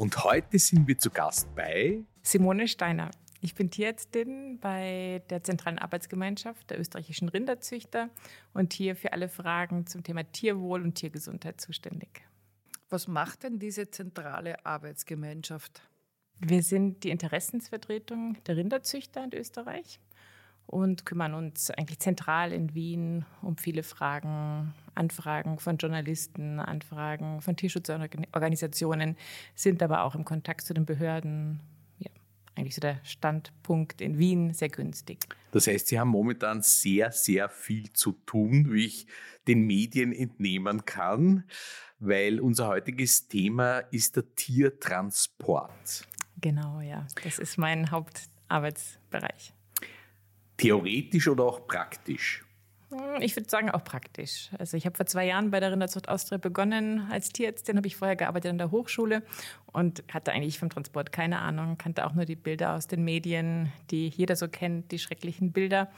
[0.00, 3.10] Und heute sind wir zu Gast bei Simone Steiner.
[3.42, 8.08] Ich bin Tierärztin bei der Zentralen Arbeitsgemeinschaft der österreichischen Rinderzüchter
[8.54, 12.22] und hier für alle Fragen zum Thema Tierwohl und Tiergesundheit zuständig.
[12.88, 15.82] Was macht denn diese zentrale Arbeitsgemeinschaft?
[16.38, 20.00] Wir sind die Interessensvertretung der Rinderzüchter in Österreich
[20.70, 27.56] und kümmern uns eigentlich zentral in Wien um viele Fragen, Anfragen von Journalisten, Anfragen von
[27.56, 29.16] Tierschutzorganisationen,
[29.56, 31.58] sind aber auch im Kontakt zu den Behörden.
[31.98, 32.10] Ja,
[32.54, 35.26] eigentlich so der Standpunkt in Wien sehr günstig.
[35.50, 39.08] Das heißt, Sie haben momentan sehr, sehr viel zu tun, wie ich
[39.48, 41.42] den Medien entnehmen kann,
[41.98, 46.06] weil unser heutiges Thema ist der Tiertransport.
[46.40, 47.08] Genau, ja.
[47.24, 49.52] Das ist mein Hauptarbeitsbereich.
[50.60, 52.44] Theoretisch oder auch praktisch?
[52.90, 54.50] Hm, ich würde sagen auch praktisch.
[54.58, 57.96] Also ich habe vor zwei Jahren bei der Rinderzucht Austria begonnen als Tierärztin, habe ich
[57.96, 59.22] vorher gearbeitet an der Hochschule
[59.72, 63.72] und hatte eigentlich vom Transport keine Ahnung, kannte auch nur die Bilder aus den Medien,
[63.90, 65.90] die jeder so kennt, die schrecklichen Bilder.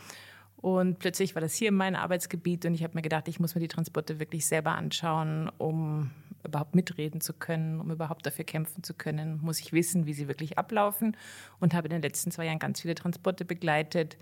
[0.56, 3.60] Und plötzlich war das hier mein Arbeitsgebiet und ich habe mir gedacht, ich muss mir
[3.60, 6.12] die Transporte wirklich selber anschauen, um
[6.44, 10.28] überhaupt mitreden zu können, um überhaupt dafür kämpfen zu können, muss ich wissen, wie sie
[10.28, 11.16] wirklich ablaufen
[11.60, 14.16] und habe in den letzten zwei Jahren ganz viele Transporte begleitet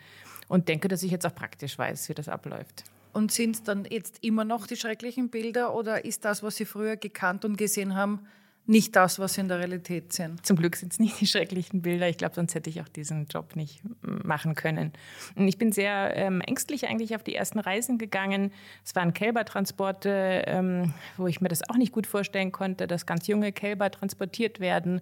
[0.49, 2.85] und denke, dass ich jetzt auch praktisch weiß, wie das abläuft.
[3.13, 6.65] Und sind es dann jetzt immer noch die schrecklichen Bilder oder ist das, was Sie
[6.65, 8.27] früher gekannt und gesehen haben,
[8.71, 10.47] nicht das, was sie in der Realität sind.
[10.47, 12.09] Zum Glück sind es nicht die schrecklichen Bilder.
[12.09, 14.93] Ich glaube, sonst hätte ich auch diesen Job nicht machen können.
[15.35, 18.53] Und ich bin sehr ähm, ängstlich eigentlich auf die ersten Reisen gegangen.
[18.85, 23.27] Es waren Kälbertransporte, ähm, wo ich mir das auch nicht gut vorstellen konnte, dass ganz
[23.27, 25.01] junge Kälber transportiert werden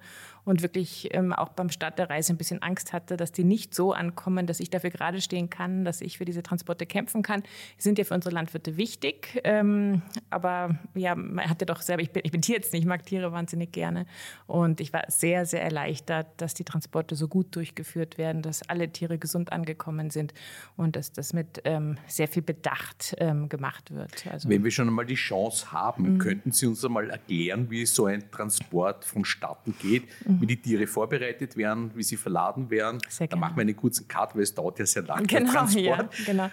[0.48, 3.75] und wirklich ähm, auch beim Start der Reise ein bisschen Angst hatte, dass die nicht
[3.75, 7.42] so ankommen, dass ich dafür gerade stehen kann, dass ich für diese Transporte kämpfen kann.
[7.76, 9.42] Die sind ja für unsere Landwirte wichtig.
[9.44, 10.00] Ähm,
[10.31, 13.31] aber ja, man hat ja doch selber, ich bin, ich bin Tierarzt, ich mag Tiere
[13.31, 14.06] wahnsinnig gerne.
[14.47, 18.91] Und ich war sehr, sehr erleichtert, dass die Transporte so gut durchgeführt werden, dass alle
[18.91, 20.32] Tiere gesund angekommen sind
[20.78, 24.26] und dass das mit ähm, sehr viel Bedacht ähm, gemacht wird.
[24.26, 26.19] Also, Wenn wir schon einmal die Chance haben, mhm.
[26.19, 30.04] könnten Sie uns einmal erklären, wie so ein Transport vonstatten geht?
[30.26, 33.00] Mhm wie die Tiere vorbereitet werden, wie sie verladen werden.
[33.09, 35.26] Sehr da machen wir einen kurzen Cut, weil es dauert ja sehr lange.
[35.26, 35.66] Genau.
[35.66, 36.50] Ja, genau.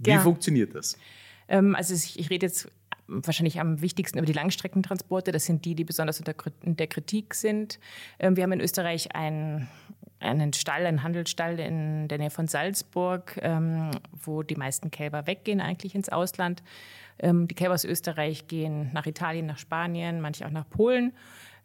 [0.00, 0.20] Wie ja.
[0.20, 0.96] funktioniert das?
[1.48, 2.68] Ähm, also ich rede jetzt
[3.06, 5.32] wahrscheinlich am wichtigsten über die Langstreckentransporte.
[5.32, 7.80] Das sind die, die besonders unter der Kritik sind.
[8.18, 9.68] Ähm, wir haben in Österreich einen,
[10.20, 13.90] einen Stall, einen Handelsstall in der Nähe von Salzburg, ähm,
[14.22, 16.62] wo die meisten Kälber weggehen eigentlich ins Ausland.
[17.22, 21.12] Die Kälber aus Österreich gehen nach Italien, nach Spanien, manche auch nach Polen.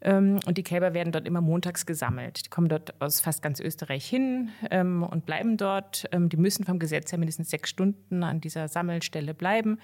[0.05, 2.45] Ähm, und die Kälber werden dort immer montags gesammelt.
[2.45, 6.05] Die kommen dort aus fast ganz Österreich hin ähm, und bleiben dort.
[6.11, 9.79] Ähm, die müssen vom Gesetz her mindestens sechs Stunden an dieser Sammelstelle bleiben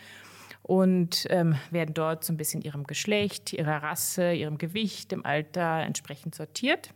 [0.61, 5.81] und ähm, werden dort so ein bisschen ihrem Geschlecht, ihrer Rasse, ihrem Gewicht, dem Alter
[5.81, 6.93] entsprechend sortiert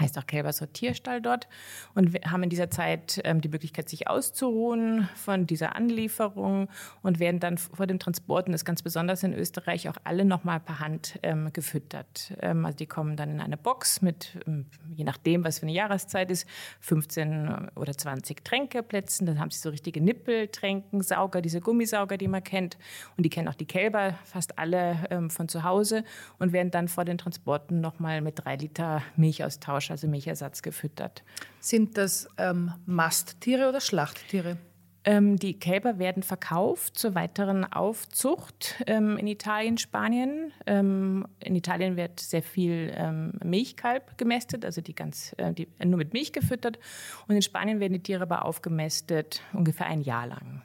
[0.00, 1.48] heißt auch Kälber Sortierstall dort
[1.94, 6.68] und wir haben in dieser Zeit ähm, die Möglichkeit, sich auszuruhen von dieser Anlieferung
[7.02, 10.24] und werden dann vor dem Transport, und das ist ganz besonders in Österreich, auch alle
[10.24, 12.32] nochmal per Hand ähm, gefüttert.
[12.40, 15.72] Ähm, also die kommen dann in eine Box mit, ähm, je nachdem, was für eine
[15.72, 16.48] Jahreszeit ist,
[16.80, 19.26] 15 oder 20 Tränkeplätzen.
[19.26, 22.78] Dann haben sie so richtige Nippeltränken, Sauger, diese Gummisauger, die man kennt.
[23.16, 26.04] Und die kennen auch die Kälber, fast alle ähm, von zu Hause
[26.38, 30.62] und werden dann vor den Transporten nochmal mit drei Liter Milch austauschen Fleisch, also Milchersatz
[30.62, 31.22] gefüttert.
[31.60, 34.58] Sind das ähm, Masttiere oder Schlachttiere?
[35.04, 40.52] Ähm, die Kälber werden verkauft zur weiteren Aufzucht ähm, in Italien, Spanien.
[40.66, 45.96] Ähm, in Italien wird sehr viel ähm, Milchkalb gemästet, also die ganz, äh, die, nur
[45.98, 46.78] mit Milch gefüttert.
[47.26, 50.62] Und in Spanien werden die Tiere aber aufgemästet ungefähr ein Jahr lang.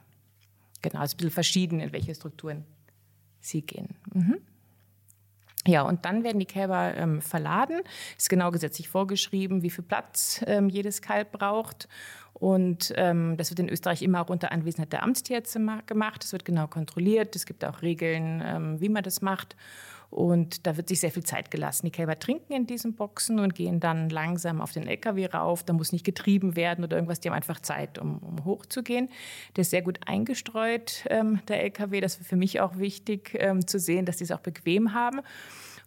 [0.81, 2.66] Genau, also ein bisschen verschieden, in welche Strukturen
[3.40, 3.96] sie gehen.
[4.14, 4.40] Mhm.
[5.65, 7.81] Ja, und dann werden die Kälber ähm, verladen.
[8.18, 11.88] Ist genau gesetzlich vorgeschrieben, wie viel Platz ähm, jedes Kalb braucht.
[12.33, 16.24] Und ähm, das wird in Österreich immer auch unter Anwesenheit der Amtstierärzte gemacht.
[16.25, 17.36] Es wird genau kontrolliert.
[17.36, 19.56] Es gibt auch Regeln, ähm, wie man das macht.
[20.13, 21.88] Und da wird sich sehr viel Zeit gelassen.
[21.88, 25.63] Die Kälber trinken in diesen Boxen und gehen dann langsam auf den LKW rauf.
[25.63, 27.19] Da muss nicht getrieben werden oder irgendwas.
[27.19, 29.10] Die haben einfach Zeit, um, um hochzugehen.
[29.56, 32.00] Der ist sehr gut eingestreut, ähm, der LKW.
[32.00, 35.21] Das ist für mich auch wichtig ähm, zu sehen, dass die es auch bequem haben.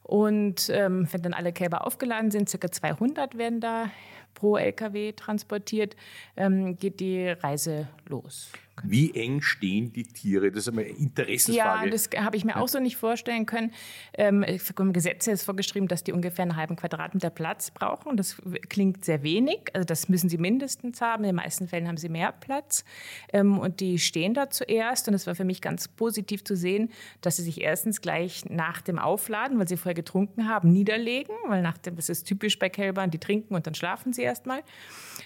[0.03, 3.91] Und ähm, wenn dann alle Kälber aufgeladen sind, circa 200 werden da
[4.35, 5.95] pro LKW transportiert,
[6.37, 8.51] ähm, geht die Reise los.
[8.83, 10.51] Wie eng stehen die Tiere?
[10.51, 11.87] Das ist eine Interessensfrage.
[11.87, 13.73] Ja, das habe ich mir auch so nicht vorstellen können.
[14.15, 18.17] Ähm, Im Gesetz ist vorgeschrieben, dass die ungefähr einen halben Quadratmeter Platz brauchen.
[18.17, 18.37] Das
[18.69, 19.71] klingt sehr wenig.
[19.73, 21.25] Also das müssen sie mindestens haben.
[21.25, 22.85] In den meisten Fällen haben sie mehr Platz.
[23.33, 25.09] Ähm, und die stehen da zuerst.
[25.09, 26.91] Und es war für mich ganz positiv zu sehen,
[27.23, 31.35] dass sie sich erstens gleich nach dem Aufladen, weil sie vorher getrunken haben, niederlegen.
[31.49, 34.63] Weil nach dem, das ist typisch bei Kälbern, die trinken und dann schlafen sie erstmal.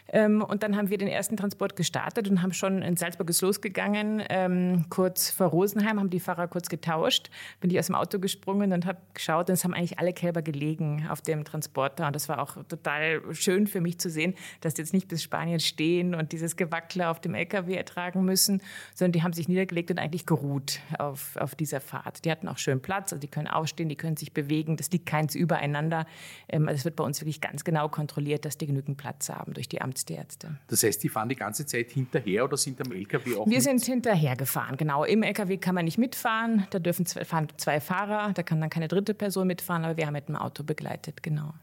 [0.09, 4.23] Ähm, und dann haben wir den ersten Transport gestartet und haben schon in Salzburg losgegangen.
[4.29, 7.31] Ähm, kurz vor Rosenheim haben die Fahrer kurz getauscht.
[7.61, 10.43] Bin ich aus dem Auto gesprungen und habe geschaut, und es haben eigentlich alle Kälber
[10.43, 12.07] gelegen auf dem Transporter.
[12.07, 15.23] Und das war auch total schön für mich zu sehen, dass die jetzt nicht bis
[15.23, 18.63] Spanien stehen und dieses Gewackler auf dem LKW ertragen müssen,
[18.95, 22.25] sondern die haben sich niedergelegt und eigentlich geruht auf, auf dieser Fahrt.
[22.25, 24.77] Die hatten auch schön Platz, also die können aufstehen, die können sich bewegen.
[24.77, 26.07] Das liegt keins übereinander.
[26.49, 29.55] Ähm, also es wird bei uns wirklich ganz genau kontrolliert, dass die genügend Platz haben
[29.55, 30.57] durch die Amtsärzte.
[30.69, 33.63] Das heißt, die fahren die ganze Zeit hinterher oder sind am LKW auch Wir mit?
[33.63, 35.05] sind hinterher gefahren, genau.
[35.05, 36.67] Im LKW kann man nicht mitfahren.
[36.71, 40.07] Da dürfen zwei, fahren zwei Fahrer, da kann dann keine dritte Person mitfahren, aber wir
[40.07, 41.55] haben mit dem Auto begleitet, genau.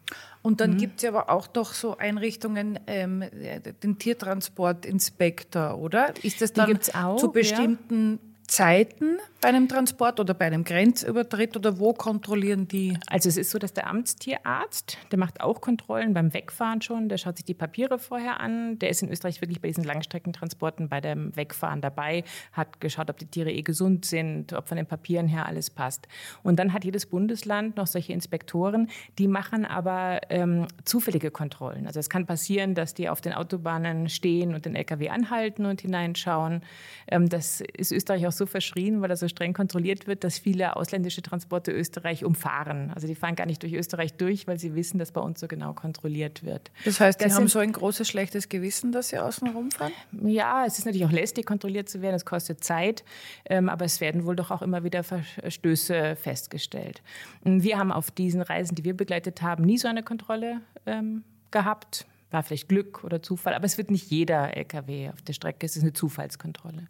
[0.41, 0.77] Und dann mhm.
[0.77, 3.23] gibt es aber auch doch so Einrichtungen, ähm,
[3.83, 6.13] den Tiertransportinspektor, oder?
[6.23, 8.26] Ist das dann zu bestimmten ja.
[8.47, 12.97] Zeiten bei einem Transport oder bei einem Grenzübertritt oder wo kontrollieren die?
[13.07, 17.17] Also es ist so, dass der Amtstierarzt, der macht auch Kontrollen beim Wegfahren schon, der
[17.17, 21.01] schaut sich die Papiere vorher an, der ist in Österreich wirklich bei diesen Langstreckentransporten bei
[21.01, 22.23] dem Wegfahren dabei,
[22.53, 26.07] hat geschaut, ob die Tiere eh gesund sind, ob von den Papieren her alles passt.
[26.41, 28.89] Und dann hat jedes Bundesland noch solche Inspektoren,
[29.19, 31.85] die machen aber ähm, zufällige Kontrollen.
[31.85, 35.81] Also es kann passieren, dass die auf den Autobahnen stehen und den LKW anhalten und
[35.81, 36.61] hineinschauen.
[37.07, 40.75] Ähm, das ist Österreich auch so verschrien, weil er so streng kontrolliert wird, dass viele
[40.75, 42.91] ausländische Transporte Österreich umfahren.
[42.93, 45.47] Also die fahren gar nicht durch Österreich durch, weil sie wissen, dass bei uns so
[45.47, 46.71] genau kontrolliert wird.
[46.85, 49.93] Das heißt, Sie haben so ein großes schlechtes Gewissen, dass Sie außen rumfahren?
[50.23, 52.15] Ja, es ist natürlich auch lästig, kontrolliert zu werden.
[52.15, 53.03] Es kostet Zeit,
[53.45, 57.01] ähm, aber es werden wohl doch auch immer wieder Verstöße festgestellt.
[57.43, 62.05] Wir haben auf diesen Reisen, die wir begleitet haben, nie so eine Kontrolle ähm, gehabt
[62.31, 65.77] war vielleicht Glück oder Zufall, aber es wird nicht jeder LKW auf der Strecke, es
[65.77, 66.87] ist eine Zufallskontrolle.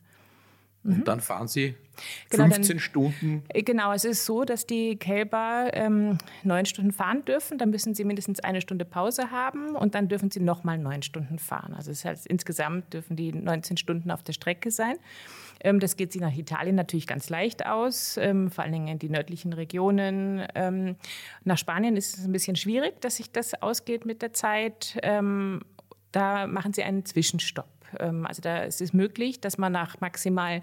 [0.88, 1.04] Und mhm.
[1.04, 1.76] dann fahren Sie
[2.30, 3.44] genau, 15 dann, Stunden.
[3.50, 7.58] Äh, genau, es ist so, dass die Kälber ähm, neun Stunden fahren dürfen.
[7.58, 11.40] Dann müssen sie mindestens eine Stunde Pause haben und dann dürfen sie nochmal neun Stunden
[11.40, 11.74] fahren.
[11.74, 14.96] Also das heißt, insgesamt dürfen die 19 Stunden auf der Strecke sein.
[15.60, 19.00] Ähm, das geht sich nach Italien natürlich ganz leicht aus, ähm, vor allen Dingen in
[19.00, 20.48] die nördlichen Regionen.
[20.56, 20.96] Ähm,
[21.44, 24.98] nach Spanien ist es ein bisschen schwierig, dass sich das ausgeht mit der Zeit.
[25.04, 25.64] Ähm,
[26.14, 27.68] da machen sie einen Zwischenstopp.
[28.00, 30.62] Ähm, also da ist es möglich, dass man nach maximal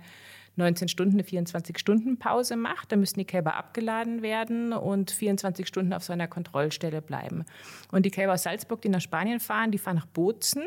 [0.56, 2.93] 19 Stunden eine 24-Stunden-Pause macht.
[2.93, 7.44] Da müssen die Kälber abgeladen werden und 24 Stunden auf so einer Kontrollstelle bleiben.
[7.91, 10.62] Und die Kälber aus Salzburg, die nach Spanien fahren, die fahren nach Bozen.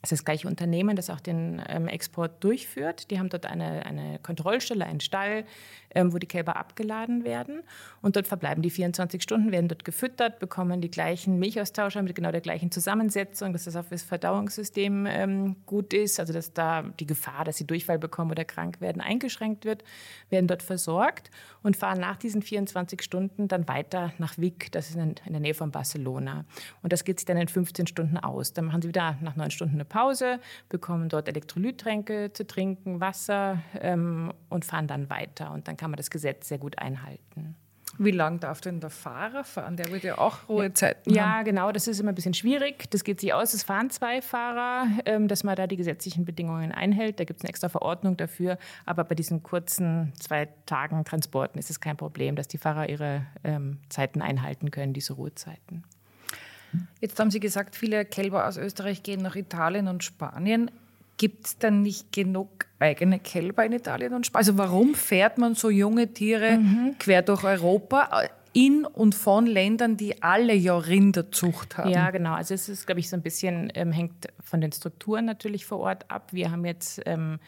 [0.00, 3.10] Das ist das gleiche Unternehmen, das auch den ähm, Export durchführt.
[3.10, 5.44] Die haben dort eine, eine Kontrollstelle, einen Stall,
[5.92, 7.62] ähm, wo die Kälber abgeladen werden.
[8.00, 12.30] Und dort verbleiben die 24 Stunden, werden dort gefüttert, bekommen die gleichen Milchaustauscher mit genau
[12.30, 17.06] der gleichen Zusammensetzung, dass das auch fürs Verdauungssystem ähm, gut ist, also dass da die
[17.06, 19.82] Gefahr, dass sie Durchfall bekommen oder krank werden, eingeschränkt wird,
[20.30, 21.30] werden dort versorgt
[21.64, 25.40] und fahren nach diesen 24 Stunden dann weiter nach Vic, das ist in, in der
[25.40, 26.44] Nähe von Barcelona.
[26.82, 28.52] Und das geht sich dann in 15 Stunden aus.
[28.52, 33.58] Dann machen sie wieder nach neun Stunden eine Pause, bekommen dort Elektrolyttränke zu trinken, Wasser
[33.80, 35.52] ähm, und fahren dann weiter.
[35.52, 37.56] Und dann kann man das Gesetz sehr gut einhalten.
[37.96, 39.76] Wie lange darf denn der Fahrer fahren?
[39.76, 41.30] Der wird ja auch Ruhezeiten ja, haben.
[41.38, 42.88] Ja, genau, das ist immer ein bisschen schwierig.
[42.90, 46.70] Das geht sich aus, es fahren zwei Fahrer, ähm, dass man da die gesetzlichen Bedingungen
[46.70, 47.18] einhält.
[47.18, 48.58] Da gibt es eine extra Verordnung dafür.
[48.86, 53.26] Aber bei diesen kurzen zwei Tagen Transporten ist es kein Problem, dass die Fahrer ihre
[53.42, 55.84] ähm, Zeiten einhalten können, diese Ruhezeiten.
[57.00, 60.70] Jetzt haben Sie gesagt, viele Kälber aus Österreich gehen nach Italien und Spanien.
[61.16, 64.48] Gibt es dann nicht genug eigene Kälber in Italien und Spanien?
[64.48, 66.96] Also warum fährt man so junge Tiere mhm.
[66.98, 68.28] quer durch Europa?
[68.52, 71.90] in und von Ländern, die alle ja Rinderzucht haben.
[71.90, 72.32] Ja, genau.
[72.32, 75.78] Also es ist, glaube ich, so ein bisschen, ähm, hängt von den Strukturen natürlich vor
[75.78, 76.32] Ort ab.
[76.32, 77.38] Wir haben jetzt ähm,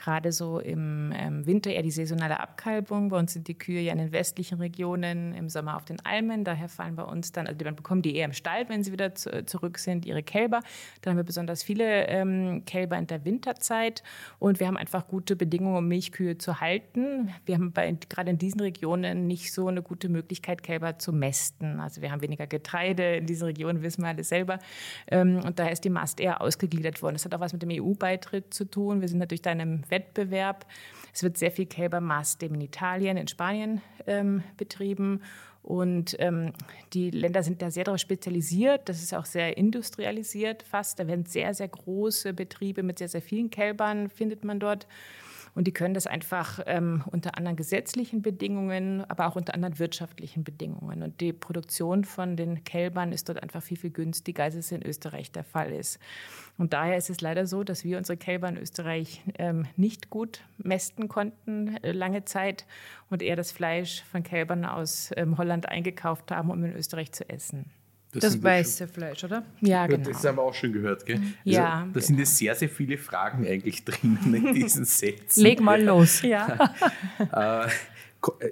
[0.00, 3.10] gerade so im ähm, Winter eher die saisonale Abkalbung.
[3.10, 6.42] Bei uns sind die Kühe ja in den westlichen Regionen, im Sommer auf den Almen.
[6.42, 9.14] Daher fallen bei uns dann, also dann bekommen die eher im Stall, wenn sie wieder
[9.14, 10.60] zu, zurück sind, ihre Kälber.
[11.02, 14.02] Dann haben wir besonders viele ähm, Kälber in der Winterzeit
[14.38, 17.30] und wir haben einfach gute Bedingungen, um Milchkühe zu halten.
[17.44, 21.78] Wir haben bei, gerade in diesen Regionen nicht so eine gute Möglichkeit, Kälber zu mästen.
[21.78, 24.60] Also wir haben weniger Getreide in diesen Regionen, wissen wir alle selber.
[25.08, 27.16] Ähm, und daher ist die Mast eher ausgegliedert worden.
[27.16, 29.02] Das hat auch was mit dem EU-Beitritt zu tun.
[29.02, 30.66] Wir sind natürlich da in einem Wettbewerb.
[31.12, 35.22] Es wird sehr viel Kälbermast in Italien, in Spanien ähm, betrieben.
[35.62, 36.52] Und ähm,
[36.94, 38.88] die Länder sind da sehr darauf spezialisiert.
[38.88, 40.98] Das ist auch sehr industrialisiert fast.
[40.98, 44.86] Da werden sehr, sehr große Betriebe mit sehr, sehr vielen Kälbern, findet man dort.
[45.54, 50.44] Und die können das einfach ähm, unter anderen gesetzlichen Bedingungen, aber auch unter anderen wirtschaftlichen
[50.44, 51.02] Bedingungen.
[51.02, 54.84] Und die Produktion von den Kälbern ist dort einfach viel, viel günstiger, als es in
[54.84, 55.98] Österreich der Fall ist.
[56.58, 60.42] Und daher ist es leider so, dass wir unsere Kälber in Österreich ähm, nicht gut
[60.58, 62.66] mästen konnten äh, lange Zeit
[63.08, 67.28] und eher das Fleisch von Kälbern aus ähm, Holland eingekauft haben, um in Österreich zu
[67.28, 67.70] essen.
[68.12, 69.44] Das, das weiße Fleisch, oder?
[69.60, 70.08] Ja, genau.
[70.08, 71.20] Das haben wir auch schon gehört, gell?
[71.44, 71.82] Ja.
[71.82, 75.42] Also, da sind jetzt sehr, sehr viele Fragen eigentlich drinnen in diesen Sätzen.
[75.42, 76.22] Leg mal los.
[76.22, 76.74] Ja.
[77.64, 77.68] äh,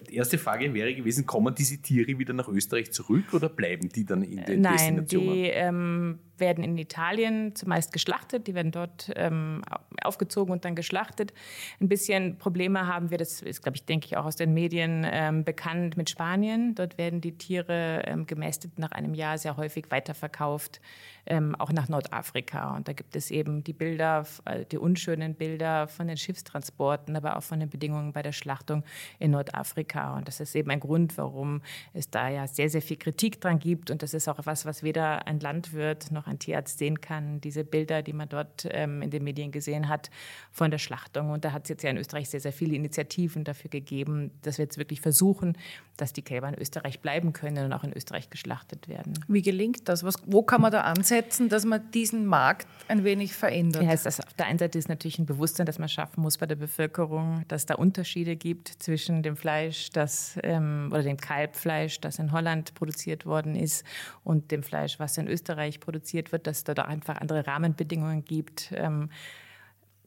[0.09, 4.05] die erste Frage wäre gewesen, kommen diese Tiere wieder nach Österreich zurück oder bleiben die
[4.05, 5.35] dann in den Nein, Destinationen?
[5.35, 9.62] die ähm, werden in Italien zumeist geschlachtet, die werden dort ähm,
[10.02, 11.33] aufgezogen und dann geschlachtet.
[11.80, 15.07] Ein bisschen Probleme haben wir, das ist, glaube ich, denke ich, auch aus den Medien
[15.11, 16.75] ähm, bekannt mit Spanien.
[16.75, 20.80] Dort werden die Tiere ähm, gemästet nach einem Jahr sehr häufig weiterverkauft,
[21.26, 22.76] ähm, auch nach Nordafrika.
[22.76, 27.37] Und da gibt es eben die Bilder, äh, die unschönen Bilder von den Schiffstransporten, aber
[27.37, 28.85] auch von den Bedingungen bei der Schlachtung
[29.18, 30.16] in Nordafrika.
[30.16, 33.59] Und das ist eben ein Grund, warum es da ja sehr, sehr viel Kritik dran
[33.59, 33.90] gibt.
[33.90, 37.64] Und das ist auch etwas, was weder ein Landwirt noch ein Tierarzt sehen kann, diese
[37.64, 40.11] Bilder, die man dort ähm, in den Medien gesehen hat
[40.50, 41.30] von der Schlachtung.
[41.30, 44.58] Und da hat es jetzt ja in Österreich sehr, sehr viele Initiativen dafür gegeben, dass
[44.58, 45.56] wir jetzt wirklich versuchen,
[45.97, 49.14] dass die Kälber in Österreich bleiben können und auch in Österreich geschlachtet werden.
[49.26, 50.04] Wie gelingt das?
[50.04, 53.82] Was, wo kann man da ansetzen, dass man diesen Markt ein wenig verändert?
[53.82, 56.47] Ja, das, auf der einen Seite ist natürlich ein Bewusstsein, das man schaffen muss bei
[56.47, 62.18] der Bevölkerung, dass da Unterschiede gibt zwischen dem Fleisch, das ähm, oder dem Kalbfleisch, das
[62.18, 63.85] in Holland produziert worden ist,
[64.25, 68.25] und dem Fleisch, was in Österreich produziert kommuniziert wird, dass es da einfach andere Rahmenbedingungen
[68.25, 68.73] gibt.
[68.73, 69.11] Ähm,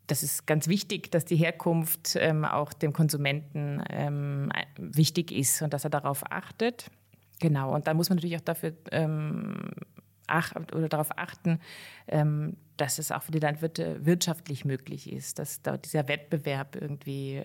[0.08, 5.74] das ist ganz wichtig, dass die Herkunft ähm, auch dem Konsumenten ähm, wichtig ist und
[5.74, 6.89] dass er darauf achtet.
[7.39, 8.74] Genau, und da muss man natürlich auch dafür
[10.27, 11.60] ach, oder darauf achten,
[12.77, 17.41] dass es auch für die Landwirte wirtschaftlich möglich ist, dass da dieser Wettbewerb irgendwie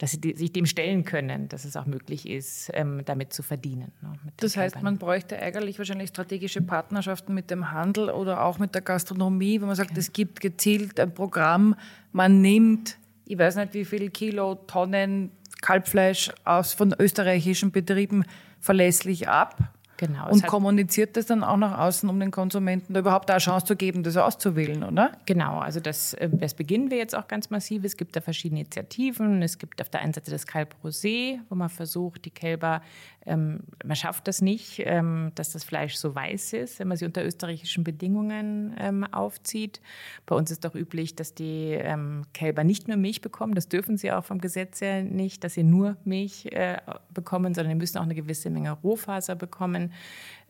[0.00, 3.92] dass sie sich dem stellen können, dass es auch möglich ist, ähm, damit zu verdienen.
[4.00, 4.94] Ne, das heißt, Kalbern.
[4.94, 9.66] man bräuchte eigentlich wahrscheinlich strategische Partnerschaften mit dem Handel oder auch mit der Gastronomie, wenn
[9.66, 10.00] man sagt, okay.
[10.00, 11.76] es gibt gezielt ein Programm,
[12.12, 18.24] man nimmt, ich weiß nicht wie viel Kilo, Tonnen Kalbfleisch aus von österreichischen Betrieben
[18.58, 23.30] verlässlich ab Genau, und kommuniziert das dann auch nach außen, um den Konsumenten da überhaupt
[23.30, 25.12] eine Chance zu geben, das auszuwählen, oder?
[25.26, 27.84] Genau, also das, äh, das beginnen wir jetzt auch ganz massiv.
[27.84, 29.42] Es gibt da verschiedene Initiativen.
[29.42, 32.80] Es gibt auf der einen Seite das Kalb Rosé, wo man versucht, die Kälber
[33.26, 37.04] ähm, man schafft das nicht, ähm, dass das Fleisch so weiß ist, wenn man sie
[37.04, 39.80] unter österreichischen Bedingungen ähm, aufzieht.
[40.26, 43.98] Bei uns ist doch üblich, dass die ähm, Kälber nicht nur Milch bekommen, das dürfen
[43.98, 46.78] sie auch vom Gesetz her nicht, dass sie nur Milch äh,
[47.12, 49.89] bekommen, sondern sie müssen auch eine gewisse Menge Rohfaser bekommen.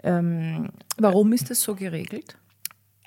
[0.03, 2.37] Ähm, Warum ist das so geregelt?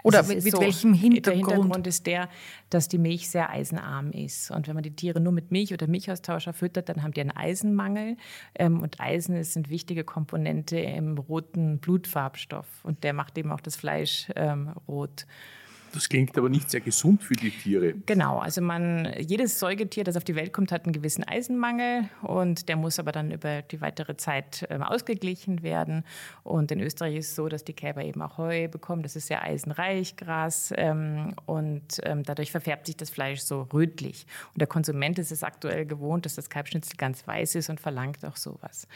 [0.03, 1.47] Oder mit, mit so, welchem Hintergrund?
[1.47, 2.29] Der Hintergrund ist der,
[2.69, 4.51] dass die Milch sehr eisenarm ist.
[4.51, 7.31] Und wenn man die Tiere nur mit Milch oder Milchaustauscher füttert, dann haben die einen
[7.31, 8.17] Eisenmangel.
[8.55, 12.67] Ähm, und Eisen ist eine wichtige Komponente im roten Blutfarbstoff.
[12.83, 15.25] Und der macht eben auch das Fleisch ähm, rot.
[15.93, 17.93] Das klingt aber nicht sehr gesund für die Tiere.
[18.07, 22.67] Genau, also man, jedes Säugetier, das auf die Welt kommt, hat einen gewissen Eisenmangel und
[22.67, 26.03] der muss aber dann über die weitere Zeit ähm, ausgeglichen werden.
[26.43, 29.03] Und in Österreich ist es so, dass die Kälber eben auch Heu bekommen.
[29.03, 30.73] Das ist sehr eisenreich, Gras.
[30.75, 34.25] Ähm, und ähm, dadurch verfärbt sich das Fleisch so rötlich.
[34.53, 38.25] Und der Konsument ist es aktuell gewohnt, dass das Kalbschnitzel ganz weiß ist und verlangt
[38.25, 38.87] auch sowas.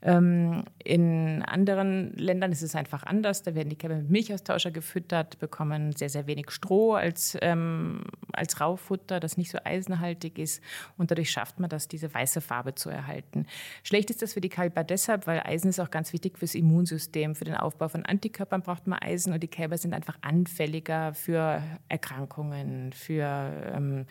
[0.00, 3.42] Ähm, in anderen Ländern ist es einfach anders.
[3.42, 8.60] Da werden die Kälber mit Milchaustauscher gefüttert, bekommen sehr, sehr wenig Stroh als, ähm, als
[8.60, 10.62] Raufutter, das nicht so eisenhaltig ist.
[10.96, 13.46] Und dadurch schafft man das, diese weiße Farbe zu erhalten.
[13.82, 17.34] Schlecht ist das für die Kälber deshalb, weil Eisen ist auch ganz wichtig fürs Immunsystem.
[17.34, 21.60] Für den Aufbau von Antikörpern braucht man Eisen und die Kälber sind einfach anfälliger für
[21.88, 24.06] Erkrankungen, für ähm,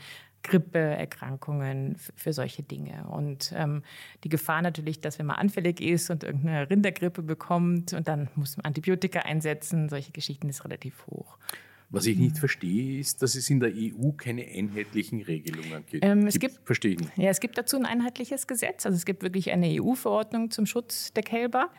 [0.48, 3.08] Grippeerkrankungen, für solche Dinge.
[3.10, 3.84] Und ähm,
[4.24, 8.58] die Gefahr natürlich, dass wenn man anfällig ist und irgendeine Rindergrippe bekommt und dann muss
[8.58, 11.38] man Antibiotika einsetzen, solche Geschichten ist relativ hoch.
[11.90, 16.04] Was ich nicht verstehe, ist, dass es in der EU keine einheitlichen Regelungen gibt.
[16.04, 17.18] Ähm, es gibt, verstehe ich nicht.
[17.18, 18.86] Ja, es gibt dazu ein einheitliches Gesetz.
[18.86, 21.70] Also es gibt wirklich eine EU-Verordnung zum Schutz der Kälber.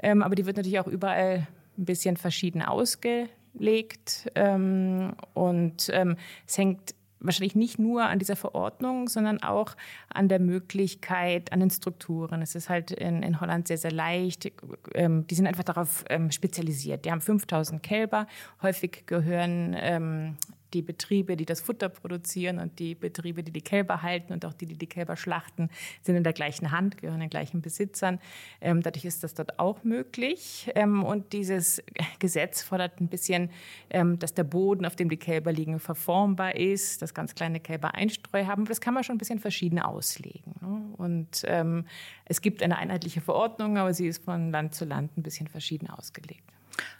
[0.00, 1.46] Ähm, aber die wird natürlich auch überall
[1.78, 4.30] ein bisschen verschieden ausgelegt.
[4.34, 6.16] Ähm, und ähm,
[6.46, 9.76] es hängt wahrscheinlich nicht nur an dieser Verordnung, sondern auch
[10.08, 12.42] an der Möglichkeit, an den Strukturen.
[12.42, 14.52] Es ist halt in, in Holland sehr, sehr leicht.
[14.94, 17.04] Ähm, die sind einfach darauf ähm, spezialisiert.
[17.04, 18.26] Die haben 5000 Kälber.
[18.62, 20.36] Häufig gehören ähm,
[20.74, 24.52] die Betriebe, die das Futter produzieren und die Betriebe, die die Kälber halten und auch
[24.52, 25.70] die, die die Kälber schlachten,
[26.02, 28.18] sind in der gleichen Hand, gehören den gleichen Besitzern.
[28.60, 30.70] Ähm, dadurch ist das dort auch möglich.
[30.74, 31.82] Ähm, und dieses
[32.18, 33.50] Gesetz fordert ein bisschen,
[33.90, 37.94] ähm, dass der Boden, auf dem die Kälber liegen, verformbar ist, dass ganz kleine Kälber
[37.94, 38.64] Einstreu haben.
[38.64, 40.54] Das kann man schon ein bisschen verschieden auslegen.
[40.60, 40.82] Ne?
[40.96, 41.86] Und ähm,
[42.24, 45.88] es gibt eine einheitliche Verordnung, aber sie ist von Land zu Land ein bisschen verschieden
[45.88, 46.42] ausgelegt.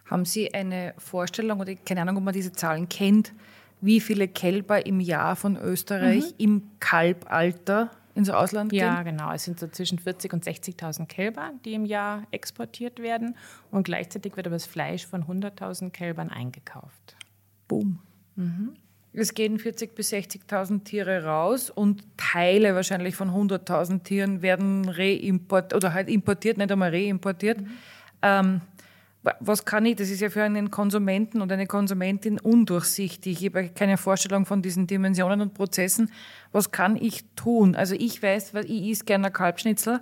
[0.07, 3.33] Haben Sie eine Vorstellung oder keine Ahnung, ob man diese Zahlen kennt,
[3.85, 6.35] wie viele Kälber im Jahr von Österreich mhm.
[6.39, 8.81] im Kalbalter ins Ausland gehen?
[8.81, 9.33] Ja, genau.
[9.33, 13.37] Es sind so zwischen 40.000 und 60.000 Kälber, die im Jahr exportiert werden.
[13.71, 17.17] Und gleichzeitig wird aber das Fleisch von 100.000 Kälbern eingekauft.
[17.69, 17.99] Boom.
[18.37, 18.77] Mhm.
[19.13, 25.75] Es gehen 40.000 bis 60.000 Tiere raus und Teile wahrscheinlich von 100.000 Tieren werden reimportiert
[25.75, 27.61] oder halt importiert, nicht einmal reimportiert.
[27.61, 27.71] Mhm.
[28.23, 28.61] Ähm,
[29.41, 33.43] was kann ich, das ist ja für einen Konsumenten und eine Konsumentin undurchsichtig.
[33.43, 36.11] Ich habe keine Vorstellung von diesen Dimensionen und Prozessen.
[36.53, 37.75] Was kann ich tun?
[37.75, 40.01] Also ich weiß, weil ich esse gerne Kalbschnitzel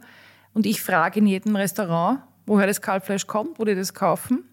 [0.55, 4.45] und ich frage in jedem Restaurant, woher das Kalbfleisch kommt, wo die das kaufen.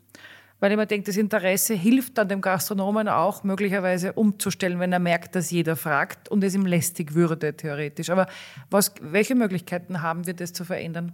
[0.59, 4.99] Weil ich mir denke, das Interesse hilft dann dem Gastronomen auch möglicherweise umzustellen, wenn er
[4.99, 8.09] merkt, dass jeder fragt und es ihm lästig würde, theoretisch.
[8.09, 8.27] Aber
[8.69, 11.13] was, welche Möglichkeiten haben wir, das zu verändern?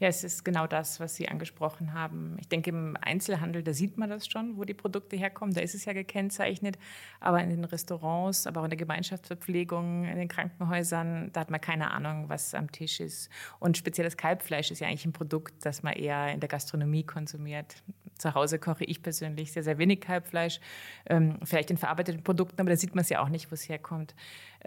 [0.00, 2.36] Ja, es ist genau das, was Sie angesprochen haben.
[2.38, 5.54] Ich denke, im Einzelhandel, da sieht man das schon, wo die Produkte herkommen.
[5.54, 6.78] Da ist es ja gekennzeichnet.
[7.18, 11.60] Aber in den Restaurants, aber auch in der Gemeinschaftsverpflegung, in den Krankenhäusern, da hat man
[11.60, 13.28] keine Ahnung, was am Tisch ist.
[13.58, 17.82] Und spezielles Kalbfleisch ist ja eigentlich ein Produkt, das man eher in der Gastronomie konsumiert.
[18.18, 20.60] Zu Hause koche ich persönlich sehr, sehr wenig Kalbfleisch.
[21.06, 23.68] Ähm, vielleicht in verarbeiteten Produkten, aber da sieht man es ja auch nicht, wo es
[23.68, 24.14] herkommt.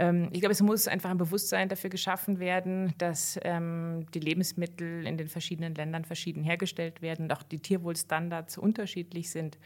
[0.01, 5.05] Ähm, ich glaube, es muss einfach ein Bewusstsein dafür geschaffen werden, dass ähm, die Lebensmittel
[5.05, 9.59] in den verschiedenen Ländern verschieden hergestellt werden und auch die Tierwohlstandards unterschiedlich sind.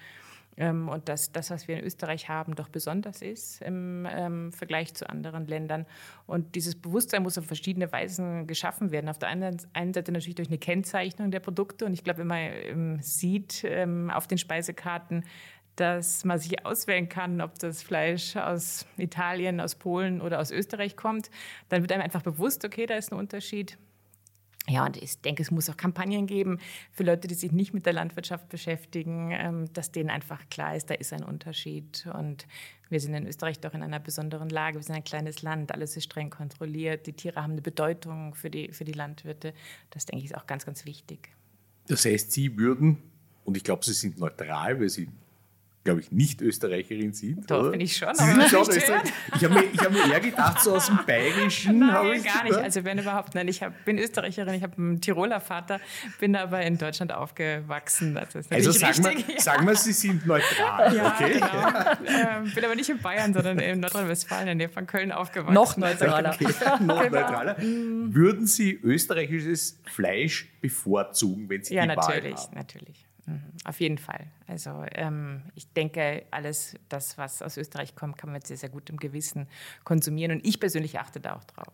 [0.58, 5.10] Ähm, und dass das, was wir in Österreich haben, doch besonders ist im Vergleich zu
[5.10, 5.86] anderen Ländern.
[6.28, 9.10] Und dieses Bewusstsein muss auf verschiedene Weisen geschaffen werden.
[9.10, 9.60] Auf der einen,
[9.94, 11.86] Seite natürlich durch eine Kennzeichnung der Produkte.
[11.86, 13.66] Und ich glaube, wenn man sieht
[14.14, 15.26] auf den Speisekarten,
[15.76, 20.96] dass man sich auswählen kann, ob das Fleisch aus Italien, aus Polen oder aus Österreich
[20.96, 21.30] kommt,
[21.70, 23.78] dann wird einem einfach bewusst, okay, da ist ein Unterschied.
[24.68, 26.60] Ja, und ich denke, es muss auch Kampagnen geben
[26.92, 30.90] für Leute, die sich nicht mit der Landwirtschaft beschäftigen, ähm, dass denen einfach klar ist,
[30.90, 32.08] da ist ein Unterschied.
[32.18, 32.48] Und
[32.90, 34.78] wir sind in Österreich doch in einer besonderen Lage.
[34.78, 37.06] Wir sind ein kleines Land, alles ist streng kontrolliert.
[37.06, 39.54] Die Tiere haben eine Bedeutung für die, für die Landwirte.
[39.92, 41.30] Das, denke ich, ist auch ganz, ganz wichtig.
[41.88, 42.98] Das heißt, Sie würden,
[43.44, 45.10] und ich glaube, Sie sind neutral, weil Sie
[45.86, 47.50] glaube ich, nicht Österreicherin sind.
[47.50, 48.14] Doch, bin ich schon.
[48.16, 49.12] Sie sind schon Österreicherin.
[49.36, 51.80] Ich habe mir, hab mir eher gedacht, so aus dem Bayerischen.
[51.80, 52.56] Nein, gar nicht.
[52.58, 55.80] Also wenn überhaupt, nein, ich hab, bin Österreicherin, ich habe einen Tiroler Vater,
[56.20, 58.18] bin aber in Deutschland aufgewachsen.
[58.18, 59.40] Also, also sagen, wir, ja.
[59.40, 60.96] sagen wir, Sie sind neutral.
[60.96, 61.34] Ja, okay.
[61.34, 62.40] genau.
[62.40, 65.54] ähm, bin aber nicht in Bayern, sondern in Nordrhein-Westfalen, in der von Köln aufgewachsen.
[65.54, 66.36] Noch neutraler.
[66.46, 66.54] Okay.
[66.82, 67.20] Noch genau.
[67.22, 67.56] neutraler.
[67.60, 72.12] Würden Sie österreichisches Fleisch bevorzugen, wenn Sie ja, die Wahl haben?
[72.12, 73.06] Ja, natürlich, natürlich.
[73.26, 74.28] Mhm, auf jeden Fall.
[74.48, 78.90] Also ähm, ich denke, alles das, was aus Österreich kommt, kann man sehr, sehr gut
[78.90, 79.48] im Gewissen
[79.84, 80.32] konsumieren.
[80.32, 81.74] Und ich persönlich achte da auch drauf.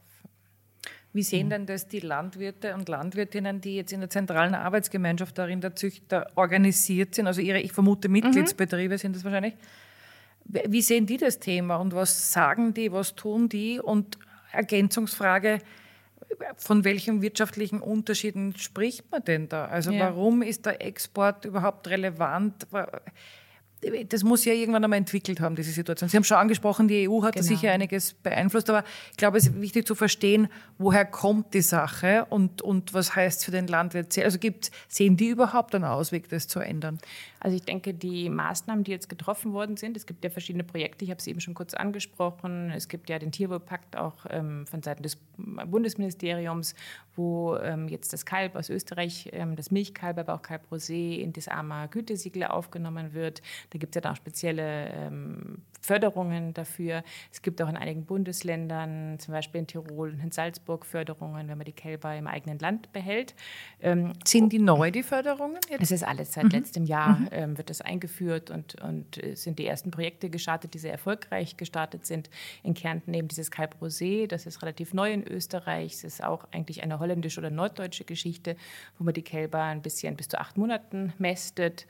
[1.14, 1.52] Wie sehen mhm.
[1.52, 6.32] denn das die Landwirte und Landwirtinnen, die jetzt in der zentralen Arbeitsgemeinschaft darin der Züchter
[6.36, 8.98] organisiert sind, also ihre, ich vermute, Mitgliedsbetriebe mhm.
[8.98, 9.56] sind das wahrscheinlich.
[10.46, 13.80] Wie sehen die das Thema und was sagen die, was tun die?
[13.80, 14.18] Und
[14.52, 15.60] Ergänzungsfrage,
[16.58, 19.66] von welchen wirtschaftlichen Unterschieden spricht man denn da?
[19.66, 20.00] Also ja.
[20.00, 22.68] warum ist der Export überhaupt relevant?
[24.10, 26.10] das muss ja irgendwann einmal entwickelt haben, diese Situation.
[26.10, 27.44] Sie haben schon angesprochen, die EU hat genau.
[27.44, 31.62] da sicher einiges beeinflusst, aber ich glaube, es ist wichtig zu verstehen, woher kommt die
[31.62, 34.18] Sache und, und was heißt für den Landwirt.
[34.20, 37.00] Also gibt, sehen die überhaupt einen Ausweg, das zu ändern?
[37.44, 41.04] Also ich denke, die Maßnahmen, die jetzt getroffen worden sind, es gibt ja verschiedene Projekte,
[41.04, 44.84] ich habe es eben schon kurz angesprochen, es gibt ja den Tierwohlpakt auch ähm, von
[44.84, 46.76] Seiten des Bundesministeriums,
[47.16, 51.34] wo ähm, jetzt das Kalb aus Österreich, ähm, das Milchkalb, aber auch Kalb Rosé in
[51.34, 53.42] das AMA Gütesiegel aufgenommen wird.
[53.72, 57.04] Da gibt es ja auch spezielle ähm, Förderungen dafür.
[57.32, 61.58] Es gibt auch in einigen Bundesländern, zum Beispiel in Tirol und in Salzburg, Förderungen, wenn
[61.58, 63.34] man die Kälber im eigenen Land behält.
[63.82, 65.60] Ähm, sind die neu, die Förderungen?
[65.70, 65.82] Jetzt?
[65.82, 66.52] Das ist alles seit mhm.
[66.52, 67.31] letztem Jahr mhm.
[67.32, 72.06] Ähm, wird das eingeführt und, und sind die ersten Projekte gestartet, die sehr erfolgreich gestartet
[72.06, 72.30] sind.
[72.64, 75.94] In Kärnten eben dieses Kalb Rosé, das ist relativ neu in Österreich.
[75.94, 78.56] Es ist auch eigentlich eine holländische oder norddeutsche Geschichte,
[78.98, 81.88] wo man die Kälber ein bisschen bis zu acht Monaten mästet.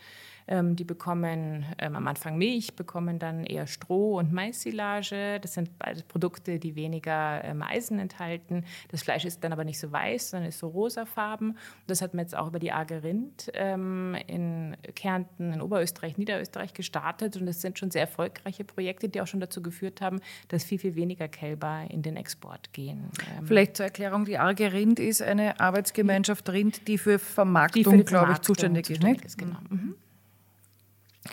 [0.47, 5.39] Ähm, die bekommen ähm, am Anfang Milch, bekommen dann eher Stroh und Mais-Silage.
[5.41, 8.65] Das sind beide Produkte, die weniger ähm, Eisen enthalten.
[8.89, 11.57] Das Fleisch ist dann aber nicht so weiß, sondern ist so rosafarben.
[11.87, 16.73] Das hat man jetzt auch über die Arge Rind ähm, in Kärnten, in Oberösterreich, Niederösterreich
[16.73, 17.37] gestartet.
[17.37, 20.79] Und das sind schon sehr erfolgreiche Projekte, die auch schon dazu geführt haben, dass viel,
[20.79, 23.09] viel weniger Kälber in den Export gehen.
[23.37, 28.33] Ähm, Vielleicht zur Erklärung, die Arge Rind ist eine Arbeitsgemeinschaft Rind, die für Vermarktung, glaube
[28.33, 29.37] ich, zuständig, zuständig ist.
[29.37, 29.57] Genau.
[29.69, 29.90] Mhm.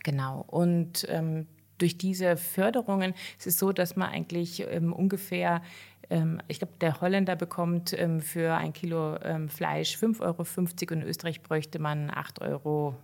[0.02, 0.44] Genau.
[0.46, 1.46] Und ähm,
[1.78, 5.62] durch diese Förderungen ist es so, dass man eigentlich ähm, ungefähr
[6.10, 11.02] ähm, ich glaube, der Holländer bekommt ähm, für ein Kilo ähm, Fleisch 5,50 Euro und
[11.02, 12.94] in Österreich bräuchte man 8,50 Euro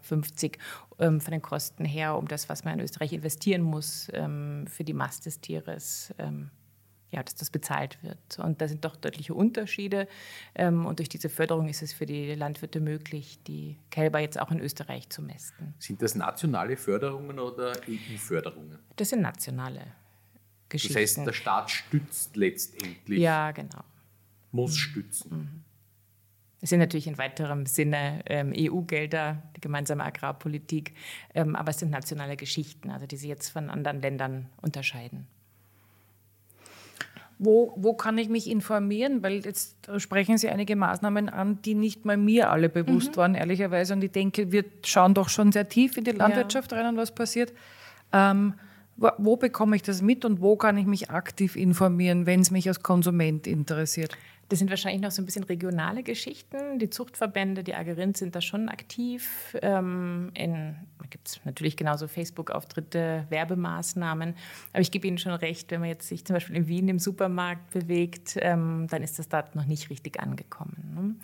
[0.98, 5.26] von den Kosten her, um das, was man in Österreich investieren muss für die Mast
[5.26, 6.14] des Tieres
[7.14, 8.38] ja, dass das bezahlt wird.
[8.38, 10.08] Und da sind doch deutliche Unterschiede.
[10.54, 14.50] Ähm, und durch diese Förderung ist es für die Landwirte möglich, die Kälber jetzt auch
[14.50, 15.74] in Österreich zu mästen.
[15.78, 18.78] Sind das nationale Förderungen oder EU-Förderungen?
[18.96, 19.80] Das sind nationale
[20.68, 20.94] Geschichten.
[20.94, 23.20] Das heißt, der Staat stützt letztendlich.
[23.20, 23.84] Ja, genau.
[24.50, 25.30] Muss stützen.
[25.30, 25.64] Mhm.
[26.60, 30.94] Es sind natürlich in weiterem Sinne ähm, EU-Gelder, die gemeinsame Agrarpolitik,
[31.34, 35.26] ähm, aber es sind nationale Geschichten, also die sie jetzt von anderen Ländern unterscheiden.
[37.44, 39.22] Wo, wo kann ich mich informieren?
[39.22, 43.16] Weil jetzt sprechen Sie einige Maßnahmen an, die nicht mal mir alle bewusst mhm.
[43.16, 43.94] waren, ehrlicherweise.
[43.94, 46.78] Und ich denke, wir schauen doch schon sehr tief in die Landwirtschaft ja.
[46.78, 47.52] rein und was passiert.
[48.12, 48.54] Ähm,
[48.96, 52.50] wo, wo bekomme ich das mit und wo kann ich mich aktiv informieren, wenn es
[52.50, 54.16] mich als Konsument interessiert?
[54.48, 56.78] Das sind wahrscheinlich noch so ein bisschen regionale Geschichten.
[56.78, 59.56] Die Zuchtverbände, die Agerind sind da schon aktiv.
[59.62, 60.76] Ähm, in,
[61.10, 64.34] gibt es natürlich genauso Facebook-Auftritte, Werbemaßnahmen.
[64.72, 66.98] Aber ich gebe Ihnen schon recht, wenn man jetzt sich zum Beispiel in Wien im
[66.98, 70.94] Supermarkt bewegt, ähm, dann ist das dort noch nicht richtig angekommen.
[70.94, 71.14] Ne?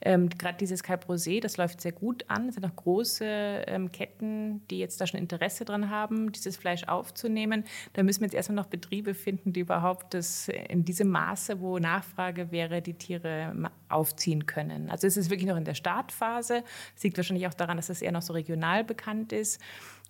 [0.00, 2.48] Ähm, Gerade dieses Calp Rosé, das läuft sehr gut an.
[2.48, 6.84] Es sind auch große ähm, Ketten, die jetzt da schon Interesse dran haben, dieses Fleisch
[6.84, 7.64] aufzunehmen.
[7.92, 11.78] Da müssen wir jetzt erstmal noch Betriebe finden, die überhaupt das in diesem Maße, wo
[11.78, 13.52] Nachfrage wäre, die Tiere
[13.88, 14.90] aufziehen können.
[14.90, 16.64] Also es ist wirklich noch in der Startphase.
[16.96, 19.60] Es liegt wahrscheinlich auch daran, dass es eher noch so regional bekannt ist.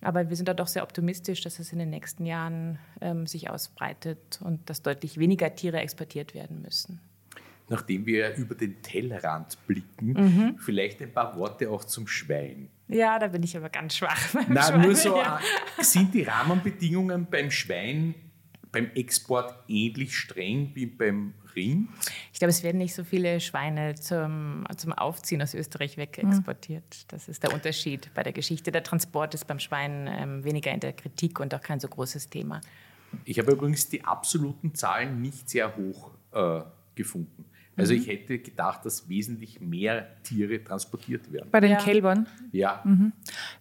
[0.01, 3.51] Aber wir sind da doch sehr optimistisch, dass es in den nächsten Jahren ähm, sich
[3.51, 7.01] ausbreitet und dass deutlich weniger Tiere exportiert werden müssen.
[7.69, 10.59] Nachdem wir über den Tellerrand blicken, mhm.
[10.59, 12.71] vielleicht ein paar Worte auch zum Schwein.
[12.87, 14.35] Ja, da bin ich aber ganz schwach.
[14.49, 15.41] Nein, nur so, ja.
[15.81, 18.15] sind die Rahmenbedingungen beim Schwein
[18.73, 21.89] beim Export ähnlich streng wie beim Rind?
[22.33, 27.13] Ich glaube, es werden nicht so viele Schweine zum, zum Aufziehen aus Österreich weg exportiert.
[27.13, 28.71] Das ist der Unterschied bei der Geschichte.
[28.71, 32.31] Der Transport ist beim Schwein ähm, weniger in der Kritik und auch kein so großes
[32.31, 32.61] Thema.
[33.25, 36.61] Ich habe übrigens die absoluten Zahlen nicht sehr hoch äh,
[36.95, 37.45] gefunden.
[37.77, 38.01] Also mhm.
[38.01, 41.49] ich hätte gedacht, dass wesentlich mehr Tiere transportiert werden.
[41.51, 41.79] Bei den ja.
[41.79, 42.27] Kälbern?
[42.51, 42.83] Ja.
[42.85, 43.13] Mhm.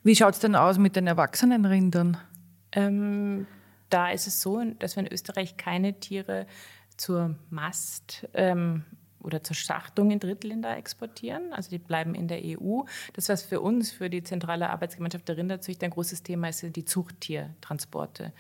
[0.04, 2.18] Wie schaut es denn aus mit den erwachsenen Rindern?
[2.72, 3.46] Ähm,
[3.90, 6.48] da ist es so, dass wir in Österreich keine Tiere
[6.98, 8.84] zur Mast ähm,
[9.22, 11.54] oder zur Schachtung in Drittländer exportieren.
[11.54, 12.82] Also die bleiben in der EU.
[13.14, 16.76] Das, was für uns, für die zentrale Arbeitsgemeinschaft der Rinderzüchter ein großes Thema ist, sind
[16.76, 18.32] die Zuchttiertransporte.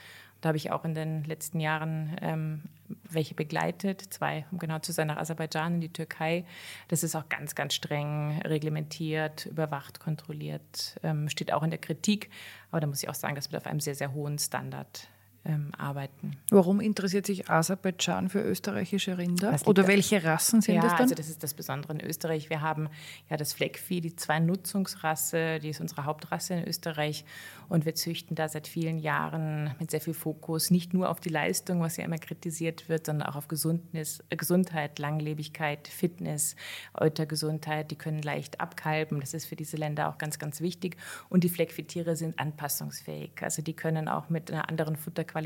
[0.41, 2.62] Da habe ich auch in den letzten Jahren ähm,
[3.10, 6.46] welche begleitet, zwei, um genau zu sein, nach Aserbaidschan in die Türkei.
[6.89, 12.30] Das ist auch ganz, ganz streng reglementiert, überwacht, kontrolliert, ähm, steht auch in der Kritik.
[12.70, 15.10] Aber da muss ich auch sagen, das wird auf einem sehr, sehr hohen Standard
[15.48, 16.38] ähm, arbeiten.
[16.50, 19.58] Warum interessiert sich Aserbaidschan für österreichische Rinder?
[19.66, 21.02] Oder welche Rassen sind ja, das dann?
[21.04, 22.50] Also das ist das Besondere in Österreich.
[22.50, 22.90] Wir haben
[23.30, 27.24] ja das Fleckvieh, die Zwei-Nutzungsrasse, die ist unsere Hauptrasse in Österreich.
[27.70, 31.30] Und wir züchten da seit vielen Jahren mit sehr viel Fokus nicht nur auf die
[31.30, 36.56] Leistung, was ja immer kritisiert wird, sondern auch auf Gesundnis, äh, Gesundheit, Langlebigkeit, Fitness,
[36.94, 37.90] Eutergesundheit.
[37.92, 39.22] Die können leicht abkalben.
[39.22, 40.98] Das ist für diese Länder auch ganz, ganz wichtig.
[41.30, 43.32] Und die Fleckviehtiere sind anpassungsfähig.
[43.42, 45.37] Also die können auch mit einer anderen Futterqualität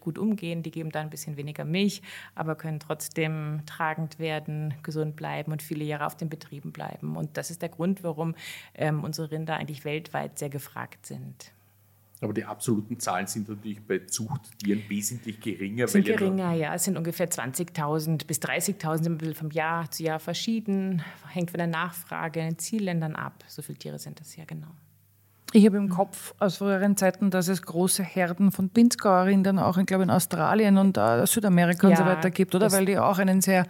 [0.00, 0.62] gut umgehen.
[0.62, 2.02] Die geben da ein bisschen weniger Milch,
[2.34, 7.16] aber können trotzdem tragend werden, gesund bleiben und viele Jahre auf den Betrieben bleiben.
[7.16, 8.34] Und das ist der Grund, warum
[8.74, 11.52] ähm, unsere Rinder eigentlich weltweit sehr gefragt sind.
[12.20, 15.86] Aber die absoluten Zahlen sind natürlich bei Zuchttieren wesentlich geringer.
[15.88, 16.74] Sind geringer, ja.
[16.74, 21.02] Es sind ungefähr 20.000 bis 30.000 vom Jahr zu Jahr verschieden.
[21.28, 23.44] Hängt von der Nachfrage in den Zielländern ab.
[23.46, 24.70] So viele Tiere sind das ja genau.
[25.56, 29.86] Ich habe im Kopf aus früheren Zeiten, dass es große Herden von Pinzgauer-Rindern auch, ich
[29.86, 32.72] glaube, in Australien und äh, Südamerika ja, und so weiter gibt, oder?
[32.72, 33.64] Weil die auch einen sehr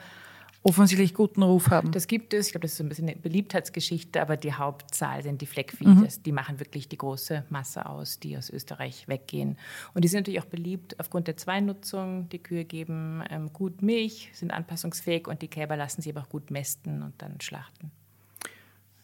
[0.62, 1.92] offensichtlich guten Ruf haben.
[1.92, 2.47] Das gibt es.
[2.47, 5.87] Ich glaube, das ist so ein bisschen eine Beliebtheitsgeschichte, aber die Hauptzahl sind die Fleckvieh.
[5.87, 6.09] Mhm.
[6.25, 9.59] Die machen wirklich die große Masse aus, die aus Österreich weggehen.
[9.92, 12.31] Und die sind natürlich auch beliebt aufgrund der Zweinutzung.
[12.31, 16.31] Die Kühe geben ähm, gut Milch, sind anpassungsfähig und die Kälber lassen sie aber auch
[16.31, 17.90] gut mästen und dann schlachten.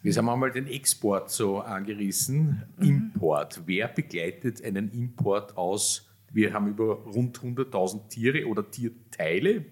[0.01, 2.87] Wir haben einmal den Export so angerissen, mhm.
[2.87, 3.61] Import.
[3.65, 6.09] Wer begleitet einen Import aus?
[6.31, 9.65] Wir haben über rund 100.000 Tiere oder Tierteile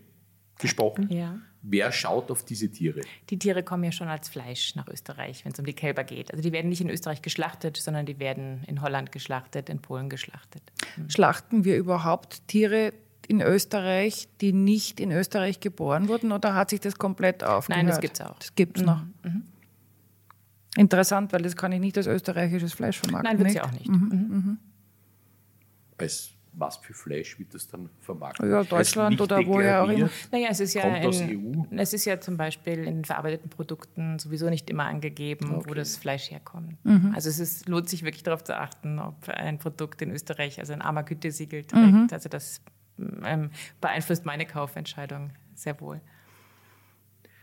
[0.59, 1.09] gesprochen.
[1.09, 1.39] Ja.
[1.61, 3.01] Wer schaut auf diese Tiere?
[3.29, 6.31] Die Tiere kommen ja schon als Fleisch nach Österreich, wenn es um die Kälber geht.
[6.31, 10.09] Also die werden nicht in Österreich geschlachtet, sondern die werden in Holland geschlachtet, in Polen
[10.09, 10.61] geschlachtet.
[10.95, 11.09] Mhm.
[11.09, 12.93] Schlachten wir überhaupt Tiere
[13.27, 17.83] in Österreich, die nicht in Österreich geboren wurden, oder hat sich das komplett aufgehört?
[17.83, 18.39] Nein, das gibt es auch.
[18.39, 18.87] Das gibt es mhm.
[18.87, 19.01] noch.
[19.23, 19.43] Mhm.
[20.79, 23.31] Interessant, weil das kann ich nicht als österreichisches Fleisch vermarkten.
[23.31, 23.89] Nein, wird sie auch nicht.
[23.89, 24.27] Mhm.
[24.29, 24.57] Mhm.
[25.97, 28.49] Als was für Fleisch wird das dann vermarktet?
[28.49, 30.09] Ja, Deutschland oder woher auch immer.
[30.31, 34.49] Naja, es ist ja in, e es ist ja zum Beispiel in verarbeiteten Produkten sowieso
[34.49, 35.69] nicht immer angegeben, okay.
[35.69, 36.83] wo das Fleisch herkommt.
[36.85, 37.13] Mhm.
[37.13, 40.73] Also es ist, lohnt sich wirklich darauf zu achten, ob ein Produkt in Österreich also
[40.73, 41.85] ein armer Gütesiegel trägt.
[41.85, 42.07] Mhm.
[42.11, 42.61] Also das
[42.97, 46.01] ähm, beeinflusst meine Kaufentscheidung sehr wohl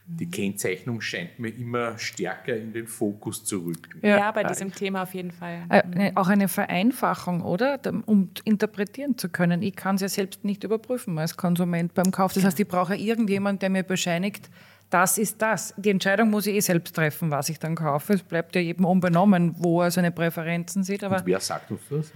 [0.09, 4.01] die Kennzeichnung scheint mir immer stärker in den Fokus zu rücken.
[4.03, 5.65] Ja, ja bei diesem Thema auf jeden Fall.
[5.69, 7.81] Äh, auch eine Vereinfachung, oder?
[8.07, 9.63] Um interpretieren zu können.
[9.63, 12.33] Ich kann es ja selbst nicht überprüfen als Konsument beim Kauf.
[12.35, 14.49] Das heißt, ich brauche irgendjemanden, der mir bescheinigt,
[14.91, 15.75] das ist das.
[15.77, 18.13] Die Entscheidung muss ich eh selbst treffen, was ich dann kaufe.
[18.13, 21.03] Es bleibt ja jedem unbenommen, wo er seine Präferenzen sieht.
[21.03, 22.13] Aber Und wer sagt uns das?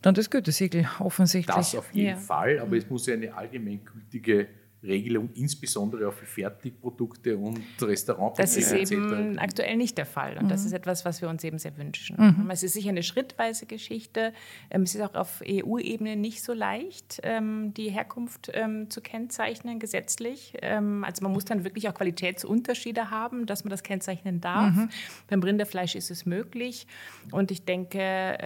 [0.00, 1.56] Dann das Gütesiegel, offensichtlich.
[1.56, 2.16] Das auf jeden ja.
[2.16, 4.46] Fall, aber es muss ja eine allgemeingültige
[4.82, 8.38] Regelung, insbesondere auch für Fertigprodukte und Restaurants.
[8.38, 10.48] Das ist eben aktuell nicht der Fall und mhm.
[10.48, 12.16] das ist etwas, was wir uns eben sehr wünschen.
[12.16, 12.50] Mhm.
[12.50, 14.32] Es ist sicher eine schrittweise Geschichte.
[14.70, 19.80] Ähm, es ist auch auf EU-Ebene nicht so leicht, ähm, die Herkunft ähm, zu kennzeichnen
[19.80, 20.54] gesetzlich.
[20.62, 24.74] Also man muss dann wirklich auch Qualitätsunterschiede haben, dass man das kennzeichnen darf.
[24.74, 24.88] Mhm.
[25.28, 26.86] Beim Rinderfleisch ist es möglich
[27.32, 28.38] und ich denke,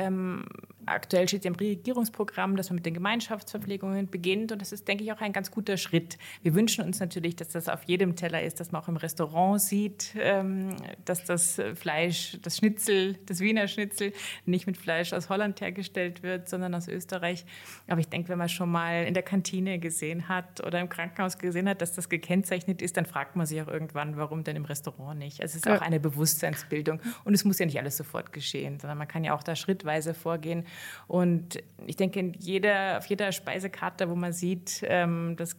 [0.86, 4.52] aktuell steht ja im Regierungsprogramm, dass man mit den Gemeinschaftsverpflegungen beginnt.
[4.52, 6.18] Und das ist, denke ich, auch ein ganz guter Schritt.
[6.42, 9.60] Wir wünschen uns natürlich, dass das auf jedem Teller ist, dass man auch im Restaurant
[9.60, 14.12] sieht, ähm, dass das Fleisch, das Schnitzel, das Wiener Schnitzel
[14.46, 17.44] nicht mit Fleisch aus Holland hergestellt wird, sondern aus Österreich.
[17.88, 21.38] Aber ich denke, wenn man schon mal in der Kantine gesehen hat oder im Krankenhaus
[21.38, 24.64] gesehen hat, dass das gekennzeichnet ist, dann fragt man sich auch irgendwann, warum denn im
[24.64, 25.40] Restaurant nicht.
[25.40, 27.00] Also es ist auch eine Bewusstseinsbildung.
[27.24, 30.14] Und es muss ja nicht alles sofort geschehen, sondern man kann ja auch da schrittweise
[30.14, 30.64] vorgehen.
[31.06, 35.56] Und ich denke, jeder, auf jeder Speisekarte, wo man sieht, ähm, das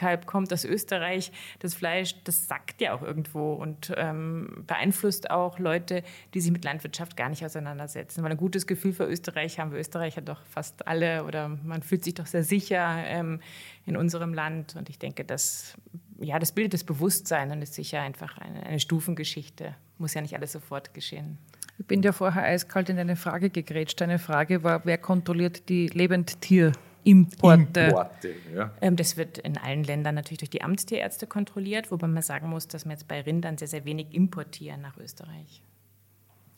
[0.00, 5.58] Kalb kommt aus Österreich, das Fleisch, das sackt ja auch irgendwo und ähm, beeinflusst auch
[5.58, 8.22] Leute, die sich mit Landwirtschaft gar nicht auseinandersetzen.
[8.22, 12.02] Weil ein gutes Gefühl für Österreich haben wir Österreicher doch fast alle oder man fühlt
[12.02, 13.40] sich doch sehr sicher ähm,
[13.84, 14.74] in unserem Land.
[14.74, 15.74] Und ich denke, das,
[16.18, 19.74] ja, das bildet das Bewusstsein und ist sicher einfach eine, eine Stufengeschichte.
[19.98, 21.36] Muss ja nicht alles sofort geschehen.
[21.78, 24.00] Ich bin ja vorher eiskalt in eine Frage gegrätscht.
[24.00, 26.89] Eine Frage war, wer kontrolliert die Lebendtierimporte?
[27.04, 28.72] Importe, ja.
[28.80, 32.68] Ähm, das wird in allen Ländern natürlich durch die Amtstierärzte kontrolliert, wobei man sagen muss,
[32.68, 35.62] dass wir jetzt bei Rindern sehr, sehr wenig importieren nach Österreich.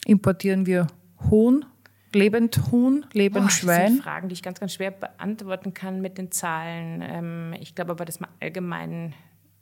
[0.05, 0.89] Importieren wir
[1.31, 1.65] Huhn,
[2.13, 3.77] Lebendhuhn, Lebendschwein?
[3.77, 7.03] Oh, das sind Fragen, die ich ganz, ganz schwer beantworten kann mit den Zahlen.
[7.03, 9.15] Ähm, ich glaube aber, dass man allgemein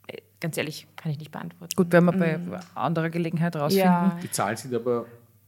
[0.07, 1.73] äh, ganz ehrlich, kann ich nicht beantworten.
[1.75, 2.59] Gut, werden wir bei mm.
[2.75, 3.87] anderer Gelegenheit rausfinden.
[3.87, 4.19] Ja.
[4.21, 5.05] Die Zahlen sind aber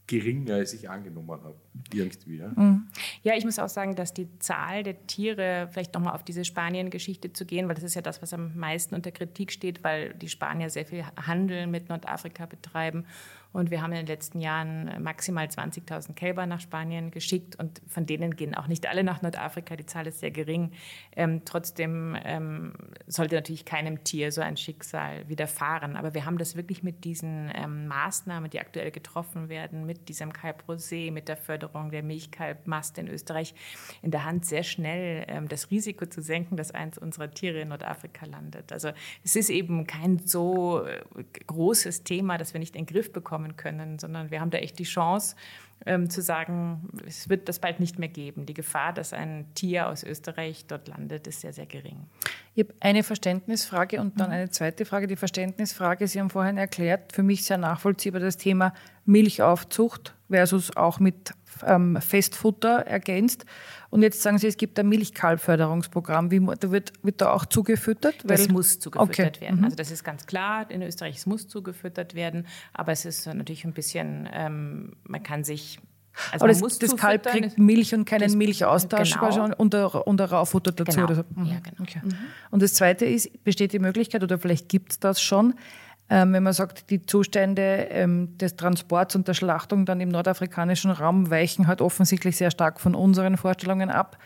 [0.08, 1.56] geringer, als ich angenommen habe.
[1.94, 2.38] Irgendwie.
[2.38, 2.50] Ja?
[2.56, 2.88] Mhm.
[3.24, 7.34] ja, ich muss auch sagen, dass die Zahl der Tiere, vielleicht nochmal auf diese Spanien-Geschichte
[7.34, 10.30] zu gehen, weil das ist ja das, was am meisten unter Kritik steht, weil die
[10.30, 13.06] Spanier sehr viel Handel mit Nordafrika betreiben
[13.54, 17.82] und wir haben in den letzten Jahren äh, maximal 20.000 Kälber nach Spanien geschickt und
[17.88, 19.76] von denen gehen auch nicht alle nach Nordafrika.
[19.76, 20.72] Die Zahl ist sehr gering.
[21.16, 22.74] Ähm, trotzdem ähm,
[23.06, 25.96] sollte natürlich keinem Tier so ein Schicksal widerfahren.
[25.96, 30.34] Aber wir haben das wirklich mit diesen ähm, Maßnahmen, die aktuell getroffen werden, mit diesem
[30.34, 33.54] Kalb Rosé, mit der Förderung der Milchkalbmast in Österreich
[34.02, 37.70] in der Hand, sehr schnell ähm, das Risiko zu senken, dass eins unserer Tiere in
[37.70, 38.72] Nordafrika landet.
[38.72, 38.92] Also
[39.24, 41.04] es ist eben kein so äh,
[41.48, 44.60] großes Thema, das wir nicht in den Griff bekommen kommen können, sondern wir haben da
[44.60, 45.36] echt die Chance
[45.86, 48.46] ähm, zu sagen, es wird das bald nicht mehr geben.
[48.46, 52.06] Die Gefahr, dass ein Tier aus Österreich dort landet, ist sehr, sehr gering.
[52.56, 54.34] Ich habe eine Verständnisfrage und dann mhm.
[54.34, 55.08] eine zweite Frage.
[55.08, 58.74] Die Verständnisfrage, Sie haben vorhin erklärt, für mich sehr nachvollziehbar das Thema
[59.06, 61.34] Milchaufzucht versus auch mit
[61.68, 63.46] ähm, Festfutter ergänzt.
[63.90, 66.32] Und jetzt sagen Sie, es gibt ein Milchkalbförderungsprogramm.
[66.32, 68.16] Wie, da wird, wird da auch zugefüttert?
[68.24, 69.42] das muss zugefüttert okay.
[69.42, 69.60] werden.
[69.60, 69.66] Mhm.
[69.66, 73.66] Also das ist ganz klar, in Österreich es muss zugefüttert werden, aber es ist natürlich
[73.66, 75.80] ein bisschen, ähm, man kann sich
[76.32, 79.46] also aber das, das Kalb kriegt Milch und keinen Milchaustausch genau.
[79.58, 81.00] und, und ein Raufutter dazu.
[81.00, 81.14] Genau.
[81.14, 81.24] So.
[81.36, 81.46] Mhm.
[81.46, 81.82] Ja, genau.
[81.82, 82.02] Okay.
[82.04, 82.14] Mhm.
[82.52, 85.56] Und das Zweite ist, besteht die Möglichkeit, oder vielleicht gibt es das schon,
[86.10, 90.92] ähm, wenn man sagt, die Zustände ähm, des Transports und der Schlachtung dann im nordafrikanischen
[90.92, 94.18] Raum weichen halt offensichtlich sehr stark von unseren Vorstellungen ab.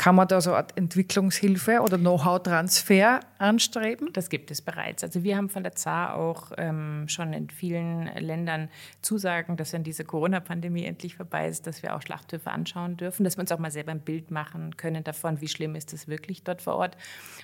[0.00, 4.08] Kann man da so eine Art Entwicklungshilfe oder Know-how-Transfer anstreben?
[4.14, 5.04] Das gibt es bereits.
[5.04, 8.70] Also wir haben von der ZAR auch ähm, schon in vielen Ländern
[9.02, 13.36] Zusagen, dass wenn diese Corona-Pandemie endlich vorbei ist, dass wir auch Schlachthöfe anschauen dürfen, dass
[13.36, 16.44] wir uns auch mal selber ein Bild machen können davon, wie schlimm ist es wirklich
[16.44, 16.96] dort vor Ort.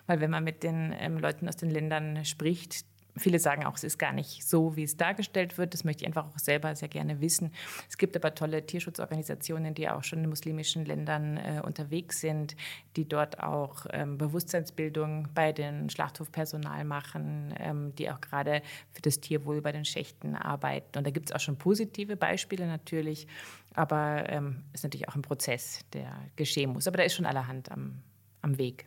[0.07, 2.87] Weil wenn man mit den ähm, Leuten aus den Ländern spricht,
[3.18, 5.72] Viele sagen auch, es ist gar nicht so, wie es dargestellt wird.
[5.72, 7.50] Das möchte ich einfach auch selber sehr gerne wissen.
[7.88, 12.57] Es gibt aber tolle Tierschutzorganisationen, die auch schon in muslimischen Ländern äh, unterwegs sind,
[12.96, 19.20] die dort auch ähm, Bewusstseinsbildung bei den Schlachthofpersonal machen, ähm, die auch gerade für das
[19.20, 20.98] Tierwohl bei den Schächten arbeiten.
[20.98, 23.26] Und da gibt es auch schon positive Beispiele natürlich,
[23.74, 26.87] aber es ähm, ist natürlich auch ein Prozess, der geschehen muss.
[26.87, 28.02] Aber da ist schon allerhand am,
[28.42, 28.87] am Weg.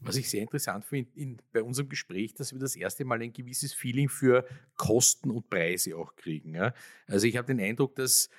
[0.00, 3.32] Was ich sehr interessant finde in, bei unserem Gespräch, dass wir das erste Mal ein
[3.32, 6.54] gewisses Feeling für Kosten und Preise auch kriegen.
[6.54, 6.72] Ja?
[7.06, 8.30] Also ich habe den Eindruck, dass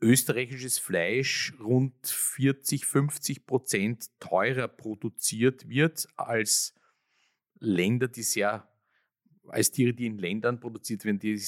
[0.00, 6.74] österreichisches Fleisch rund 40, 50 Prozent teurer produziert wird als
[7.58, 8.68] Länder, die sehr,
[9.48, 11.40] als Tiere, die in Ländern produziert werden, die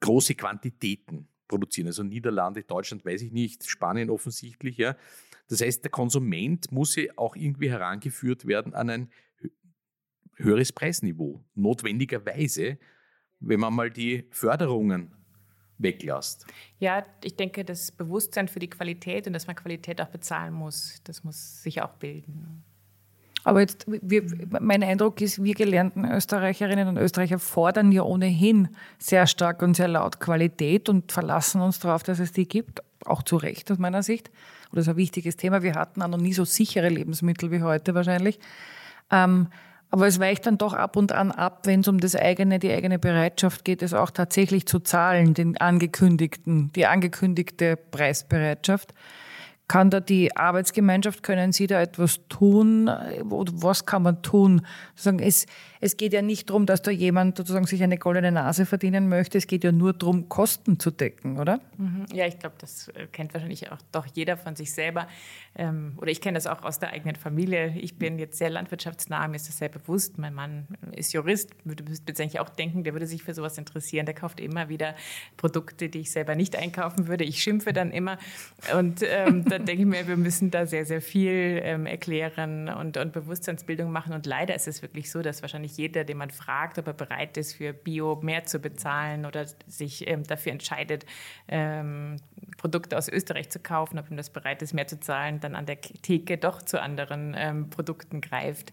[0.00, 1.86] große Quantitäten produzieren.
[1.86, 4.96] Also Niederlande, Deutschland weiß ich nicht, Spanien offensichtlich, ja.
[5.48, 9.10] Das heißt, der Konsument muss ja auch irgendwie herangeführt werden an ein
[10.36, 11.44] höheres Preisniveau.
[11.54, 12.78] Notwendigerweise,
[13.40, 15.14] wenn man mal die Förderungen
[15.78, 16.46] weglässt.
[16.78, 21.00] Ja, ich denke, das Bewusstsein für die Qualität und dass man Qualität auch bezahlen muss,
[21.04, 22.64] das muss sich auch bilden.
[23.46, 24.24] Aber jetzt, wir,
[24.58, 29.86] mein Eindruck ist, wir gelernten Österreicherinnen und Österreicher fordern ja ohnehin sehr stark und sehr
[29.86, 32.82] laut Qualität und verlassen uns darauf, dass es die gibt.
[33.04, 34.30] Auch zu Recht aus meiner Sicht.
[34.70, 35.62] Und das ist ein wichtiges Thema.
[35.62, 38.40] Wir hatten auch noch nie so sichere Lebensmittel wie heute wahrscheinlich.
[39.12, 39.46] Ähm,
[39.92, 42.72] aber es weicht dann doch ab und an ab, wenn es um das eigene, die
[42.72, 48.92] eigene Bereitschaft geht, es auch tatsächlich zu zahlen, den angekündigten, die angekündigte Preisbereitschaft.
[49.68, 52.86] Kann da die Arbeitsgemeinschaft, können Sie da etwas tun?
[52.86, 54.62] Was kann man tun?
[55.18, 55.46] Es,
[55.80, 59.38] es geht ja nicht darum, dass da jemand sozusagen sich eine goldene Nase verdienen möchte.
[59.38, 61.60] Es geht ja nur darum, Kosten zu decken, oder?
[61.76, 62.06] Mhm.
[62.12, 65.08] Ja, ich glaube, das äh, kennt wahrscheinlich auch doch jeder von sich selber.
[65.54, 67.74] Ähm, oder ich kenne das auch aus der eigenen Familie.
[67.76, 70.18] Ich bin jetzt sehr landwirtschaftsnah, mir ist das sehr bewusst.
[70.18, 74.06] Mein Mann ist Jurist, würde jetzt eigentlich auch denken, der würde sich für sowas interessieren.
[74.06, 74.94] Der kauft immer wieder
[75.36, 77.24] Produkte, die ich selber nicht einkaufen würde.
[77.24, 78.18] Ich schimpfe dann immer.
[78.76, 82.96] Und ähm, dann denke ich mir, wir müssen da sehr, sehr viel ähm, erklären und,
[82.96, 84.12] und Bewusstseinsbildung machen.
[84.12, 86.92] Und leider ist es wirklich so, dass wahrscheinlich wahrscheinlich jeder, den man fragt, ob er
[86.92, 91.06] bereit ist, für Bio mehr zu bezahlen oder sich ähm, dafür entscheidet,
[91.48, 92.16] ähm,
[92.56, 95.66] Produkte aus Österreich zu kaufen, ob ihm das bereit ist, mehr zu zahlen, dann an
[95.66, 98.72] der Theke doch zu anderen ähm, Produkten greift.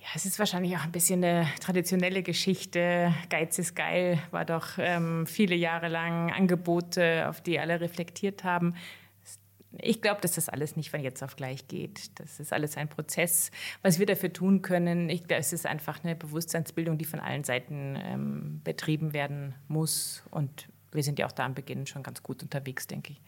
[0.00, 3.12] Ja, es ist wahrscheinlich auch ein bisschen eine traditionelle Geschichte.
[3.28, 8.74] Geiz ist geil war doch ähm, viele Jahre lang Angebote, auf die alle reflektiert haben
[9.72, 12.18] ich glaube, dass das alles nicht von jetzt auf gleich geht.
[12.18, 13.50] Das ist alles ein Prozess.
[13.82, 17.44] Was wir dafür tun können, ich glaube, es ist einfach eine Bewusstseinsbildung, die von allen
[17.44, 20.22] Seiten ähm, betrieben werden muss.
[20.30, 23.20] Und wir sind ja auch da am Beginn schon ganz gut unterwegs, denke ich.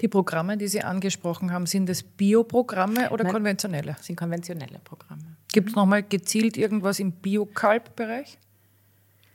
[0.00, 3.96] Die Programme, die Sie angesprochen haben, sind das Bioprogramme oder Nein, konventionelle?
[4.00, 5.36] Sind konventionelle Programme.
[5.52, 8.38] Gibt es nochmal gezielt irgendwas im Bio-Kalb-Bereich?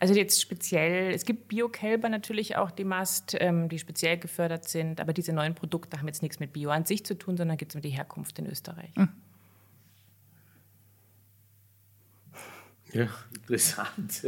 [0.03, 4.99] Also jetzt speziell, es gibt Biokälber natürlich auch, die Mast, ähm, die speziell gefördert sind,
[4.99, 7.69] aber diese neuen Produkte haben jetzt nichts mit Bio an sich zu tun, sondern geht
[7.69, 8.93] es um die Herkunft in Österreich.
[8.97, 9.07] Mhm.
[12.91, 14.25] Ja, interessant.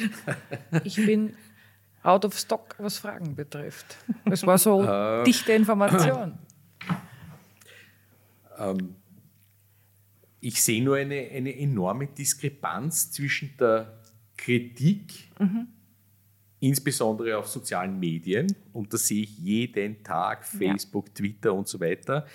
[0.84, 1.34] ich bin
[2.04, 3.96] out of stock, was Fragen betrifft.
[4.26, 6.38] Es war so uh, dichte Information.
[8.56, 8.94] Ähm,
[10.38, 13.99] ich sehe nur eine, eine enorme Diskrepanz zwischen der
[14.40, 15.68] Kritik, mhm.
[16.60, 18.54] insbesondere auf sozialen Medien.
[18.72, 21.14] Und das sehe ich jeden Tag, Facebook, ja.
[21.14, 22.26] Twitter und so weiter.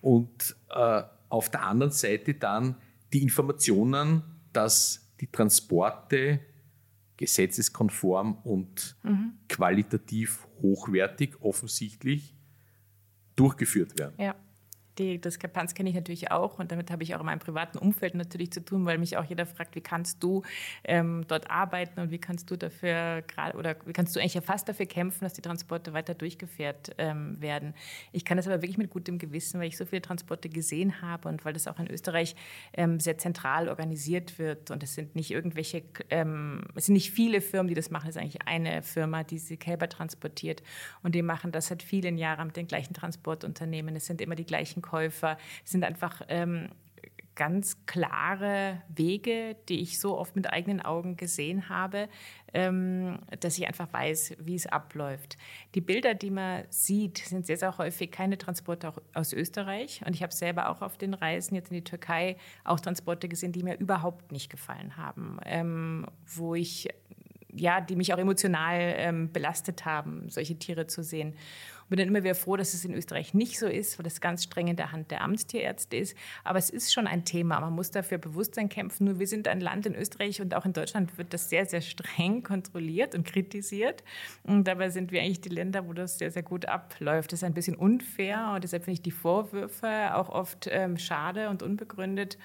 [0.00, 2.76] Und äh, auf der anderen Seite dann
[3.12, 6.40] die Informationen, dass die Transporte
[7.16, 9.32] gesetzeskonform und mhm.
[9.48, 12.36] qualitativ hochwertig offensichtlich
[13.34, 14.14] durchgeführt werden.
[14.18, 14.36] Ja
[14.98, 18.14] die Diskrepanz kenne ich natürlich auch und damit habe ich auch in meinem privaten Umfeld
[18.14, 20.42] natürlich zu tun, weil mich auch jeder fragt, wie kannst du
[20.84, 24.40] ähm, dort arbeiten und wie kannst du dafür gerade oder wie kannst du eigentlich ja
[24.40, 27.74] fast dafür kämpfen, dass die Transporte weiter durchgeführt ähm, werden.
[28.12, 31.28] Ich kann das aber wirklich mit gutem Gewissen, weil ich so viele Transporte gesehen habe
[31.28, 32.34] und weil das auch in Österreich
[32.72, 37.40] ähm, sehr zentral organisiert wird und es sind nicht irgendwelche, ähm, es sind nicht viele
[37.40, 40.62] Firmen, die das machen, es ist eigentlich eine Firma, die sie Kälber transportiert
[41.02, 43.94] und die machen das seit vielen Jahren mit den gleichen Transportunternehmen.
[43.94, 46.68] Es sind immer die gleichen Verkäufer, sind einfach ähm,
[47.34, 52.08] ganz klare Wege, die ich so oft mit eigenen Augen gesehen habe,
[52.52, 55.38] ähm, dass ich einfach weiß, wie es abläuft.
[55.76, 60.02] Die Bilder, die man sieht, sind sehr, sehr häufig keine Transporte aus Österreich.
[60.04, 63.52] Und ich habe selber auch auf den Reisen jetzt in die Türkei auch Transporte gesehen,
[63.52, 66.88] die mir überhaupt nicht gefallen haben, ähm, wo ich
[67.60, 71.34] ja, die mich auch emotional ähm, belastet haben, solche Tiere zu sehen
[71.88, 74.44] bin dann immer wieder froh, dass es in Österreich nicht so ist, weil das ganz
[74.44, 76.16] streng in der Hand der Amtstierärzte ist.
[76.44, 77.60] Aber es ist schon ein Thema.
[77.60, 79.04] Man muss dafür Bewusstsein kämpfen.
[79.06, 81.80] Nur wir sind ein Land in Österreich und auch in Deutschland wird das sehr, sehr
[81.80, 84.02] streng kontrolliert und kritisiert.
[84.42, 87.32] Und dabei sind wir eigentlich die Länder, wo das sehr, sehr gut abläuft.
[87.32, 91.48] Das ist ein bisschen unfair und deshalb finde ich die Vorwürfe auch oft ähm, schade
[91.48, 92.38] und unbegründet.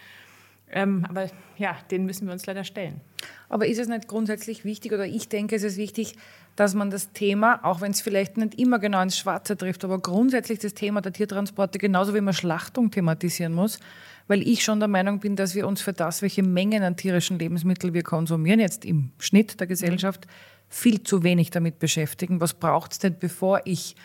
[0.74, 3.00] Ähm, aber ja, den müssen wir uns leider stellen.
[3.48, 6.16] Aber ist es nicht grundsätzlich wichtig oder ich denke, es ist wichtig,
[6.56, 10.00] dass man das Thema, auch wenn es vielleicht nicht immer genau ins Schwarze trifft, aber
[10.00, 13.80] grundsätzlich das Thema der Tiertransporte genauso wie man Schlachtung thematisieren muss,
[14.28, 17.38] weil ich schon der Meinung bin, dass wir uns für das, welche Mengen an tierischen
[17.38, 20.28] Lebensmitteln wir konsumieren, jetzt im Schnitt der Gesellschaft,
[20.70, 22.42] viel zu wenig damit beschäftigen.
[22.42, 23.96] Was braucht es denn, bevor ich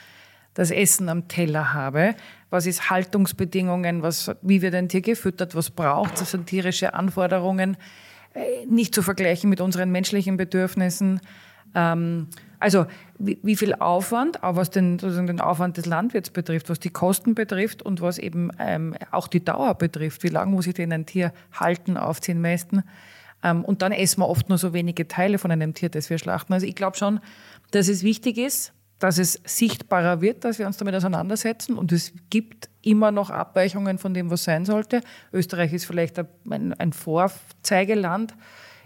[0.59, 2.16] das Essen am Teller habe?
[2.50, 4.02] Was ist Haltungsbedingungen?
[4.02, 5.54] Was, wie wird ein Tier gefüttert?
[5.54, 6.20] Was braucht es?
[6.20, 7.76] Das sind tierische Anforderungen.
[8.34, 11.20] Äh, nicht zu vergleichen mit unseren menschlichen Bedürfnissen.
[11.76, 12.26] Ähm,
[12.59, 12.86] also
[13.20, 16.90] wie, wie, viel Aufwand, auch was den, sozusagen den Aufwand des Landwirts betrifft, was die
[16.90, 20.24] Kosten betrifft und was eben ähm, auch die Dauer betrifft.
[20.24, 22.82] Wie lange muss ich denn ein Tier halten, aufziehen, mästen?
[23.44, 26.18] Ähm, und dann essen wir oft nur so wenige Teile von einem Tier, das wir
[26.18, 26.52] schlachten.
[26.52, 27.20] Also ich glaube schon,
[27.70, 31.76] dass es wichtig ist, dass es sichtbarer wird, dass wir uns damit auseinandersetzen.
[31.76, 35.01] Und es gibt immer noch Abweichungen von dem, was sein sollte.
[35.32, 38.34] Österreich ist vielleicht ein, Vorzeigeland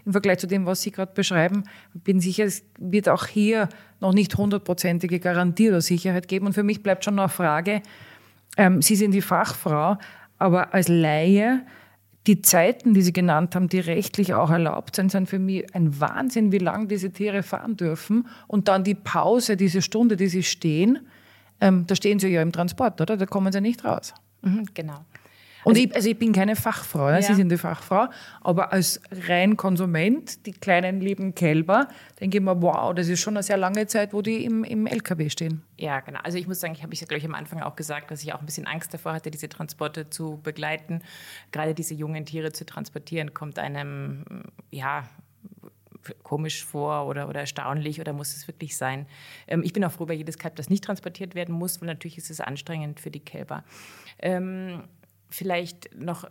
[0.05, 1.63] im Vergleich zu dem, was Sie gerade beschreiben.
[1.93, 3.69] Ich bin sicher, es wird auch hier
[4.01, 6.45] noch nicht hundertprozentige Garantie oder Sicherheit geben.
[6.45, 7.81] Und für mich bleibt schon noch eine Frage,
[8.57, 9.97] ähm, Sie sind die Fachfrau,
[10.37, 11.65] aber als Laie,
[12.27, 15.99] die Zeiten, die Sie genannt haben, die rechtlich auch erlaubt sind, sind für mich ein
[15.99, 18.27] Wahnsinn, wie lange diese Tiere fahren dürfen.
[18.47, 20.99] Und dann die Pause, diese Stunde, die sie stehen,
[21.59, 23.17] ähm, da stehen sie ja im Transport, oder?
[23.17, 24.13] Da kommen sie nicht raus.
[24.41, 25.05] Mhm, genau.
[25.63, 27.21] Und also ich, also ich bin keine Fachfrau, ja.
[27.21, 28.07] Sie sind die Fachfrau,
[28.41, 31.87] aber als rein Konsument, die kleinen lieben Kälber,
[32.19, 34.87] denke ich mir, wow, das ist schon eine sehr lange Zeit, wo die im, im
[34.87, 35.63] LKW stehen.
[35.77, 36.19] Ja, genau.
[36.23, 38.23] Also ich muss sagen, ich habe ich ja, glaube ich, am Anfang auch gesagt, dass
[38.23, 41.01] ich auch ein bisschen Angst davor hatte, diese Transporte zu begleiten.
[41.51, 44.23] Gerade diese jungen Tiere zu transportieren, kommt einem,
[44.71, 45.03] ja,
[46.23, 49.05] komisch vor oder, oder erstaunlich oder muss es wirklich sein?
[49.47, 52.17] Ähm, ich bin auch froh über jedes Kalb, das nicht transportiert werden muss, weil natürlich
[52.17, 53.63] ist es anstrengend für die Kälber.
[54.19, 54.83] Ähm,
[55.33, 56.29] vielleicht noch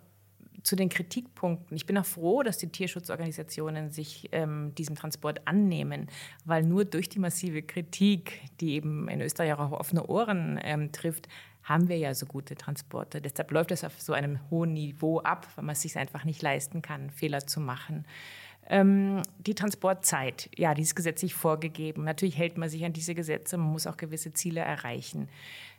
[0.63, 1.77] zu den Kritikpunkten.
[1.77, 6.07] Ich bin auch froh, dass die Tierschutzorganisationen sich ähm, diesem Transport annehmen,
[6.45, 10.93] weil nur durch die massive Kritik, die eben in Österreich auch auf offene Ohren ähm,
[10.93, 11.29] trifft,
[11.65, 13.21] haben wir ja so gute Transporte.
[13.21, 16.43] Deshalb läuft es auf so einem hohen Niveau ab, weil man es sich einfach nicht
[16.43, 18.05] leisten kann, Fehler zu machen.
[18.69, 22.05] Ähm, die Transportzeit, ja, die ist gesetzlich vorgegeben.
[22.05, 25.29] Natürlich hält man sich an diese Gesetze, man muss auch gewisse Ziele erreichen.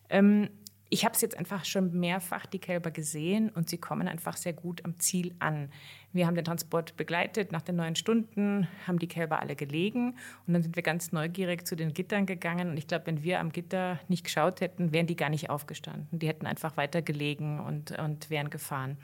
[0.09, 0.49] Ähm,
[0.89, 4.53] ich habe es jetzt einfach schon mehrfach die Kälber gesehen und sie kommen einfach sehr
[4.53, 5.71] gut am Ziel an.
[6.11, 10.15] Wir haben den Transport begleitet nach den neun Stunden, haben die Kälber alle gelegen
[10.45, 12.69] und dann sind wir ganz neugierig zu den Gittern gegangen.
[12.69, 16.07] Und ich glaube, wenn wir am Gitter nicht geschaut hätten, wären die gar nicht aufgestanden.
[16.11, 18.97] Die hätten einfach weiter gelegen und, und wären gefahren.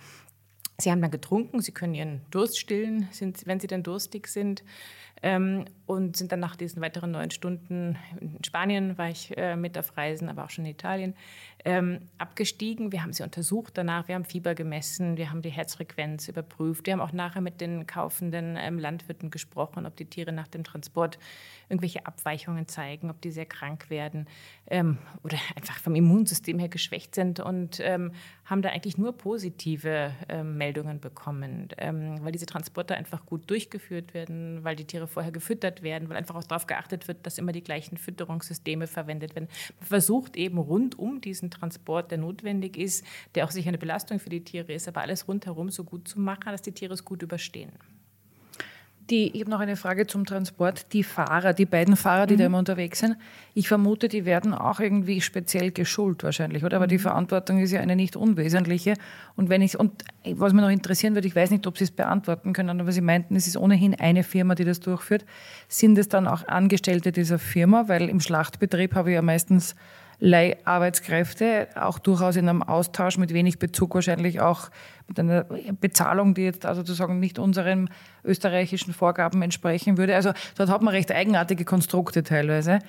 [0.79, 4.63] Sie haben dann getrunken, sie können ihren Durst stillen, sind, wenn sie denn durstig sind.
[5.21, 9.77] Ähm, und sind dann nach diesen weiteren neun Stunden in Spanien, war ich äh, mit
[9.77, 11.13] auf Reisen, aber auch schon in Italien,
[11.65, 12.91] ähm, abgestiegen.
[12.91, 16.85] Wir haben sie untersucht danach, wir haben Fieber gemessen, wir haben die Herzfrequenz überprüft.
[16.85, 20.63] Wir haben auch nachher mit den kaufenden ähm, Landwirten gesprochen, ob die Tiere nach dem
[20.63, 21.19] Transport
[21.69, 24.27] irgendwelche Abweichungen zeigen, ob die sehr krank werden
[24.67, 28.11] ähm, oder einfach vom Immunsystem her geschwächt sind und ähm,
[28.45, 34.13] haben da eigentlich nur positive ähm, Meldungen bekommen, ähm, weil diese Transporte einfach gut durchgeführt
[34.13, 37.51] werden, weil die Tiere vorher gefüttert werden, weil einfach auch darauf geachtet wird, dass immer
[37.51, 39.49] die gleichen Fütterungssysteme verwendet werden.
[39.79, 44.19] Man versucht eben rund um diesen Transport, der notwendig ist, der auch sicher eine Belastung
[44.19, 47.05] für die Tiere ist, aber alles rundherum so gut zu machen, dass die Tiere es
[47.05, 47.71] gut überstehen.
[49.09, 50.93] Die, ich habe noch eine Frage zum Transport.
[50.93, 52.39] Die Fahrer, die beiden Fahrer, die mhm.
[52.39, 53.17] da immer unterwegs sind,
[53.55, 56.77] ich vermute, die werden auch irgendwie speziell geschult wahrscheinlich, oder?
[56.77, 57.03] Aber die mhm.
[57.03, 58.93] Verantwortung ist ja eine nicht unwesentliche.
[59.35, 61.91] Und wenn ich, und was mich noch interessieren würde, ich weiß nicht, ob Sie es
[61.91, 65.25] beantworten können, aber Sie meinten, es ist ohnehin eine Firma, die das durchführt.
[65.67, 67.87] Sind es dann auch Angestellte dieser Firma?
[67.87, 69.75] Weil im Schlachtbetrieb habe ich ja meistens
[70.19, 74.69] Leiharbeitskräfte, auch durchaus in einem Austausch mit wenig Bezug wahrscheinlich auch
[75.07, 75.45] mit einer
[75.79, 77.89] Bezahlung, die jetzt also sozusagen nicht unseren
[78.23, 80.15] österreichischen Vorgaben entsprechen würde.
[80.15, 82.79] Also dort hat man recht eigenartige Konstrukte teilweise.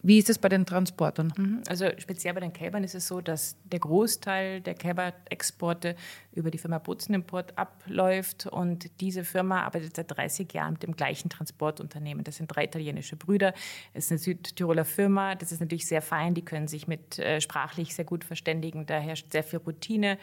[0.00, 1.32] Wie ist es bei den Transportern?
[1.36, 1.62] Mhm.
[1.68, 5.96] Also speziell bei den Kälbern ist es so, dass der Großteil der Kälberexporte
[6.32, 11.30] über die Firma Botzenimport abläuft und diese Firma arbeitet seit 30 Jahren mit dem gleichen
[11.30, 12.22] Transportunternehmen.
[12.22, 13.54] Das sind drei italienische Brüder.
[13.92, 15.34] Es ist eine Südtiroler Firma.
[15.34, 16.34] Das ist natürlich sehr fein.
[16.34, 18.86] Die können sich mit äh, sprachlich sehr gut verständigen.
[18.86, 20.16] Da herrscht sehr viel Routine.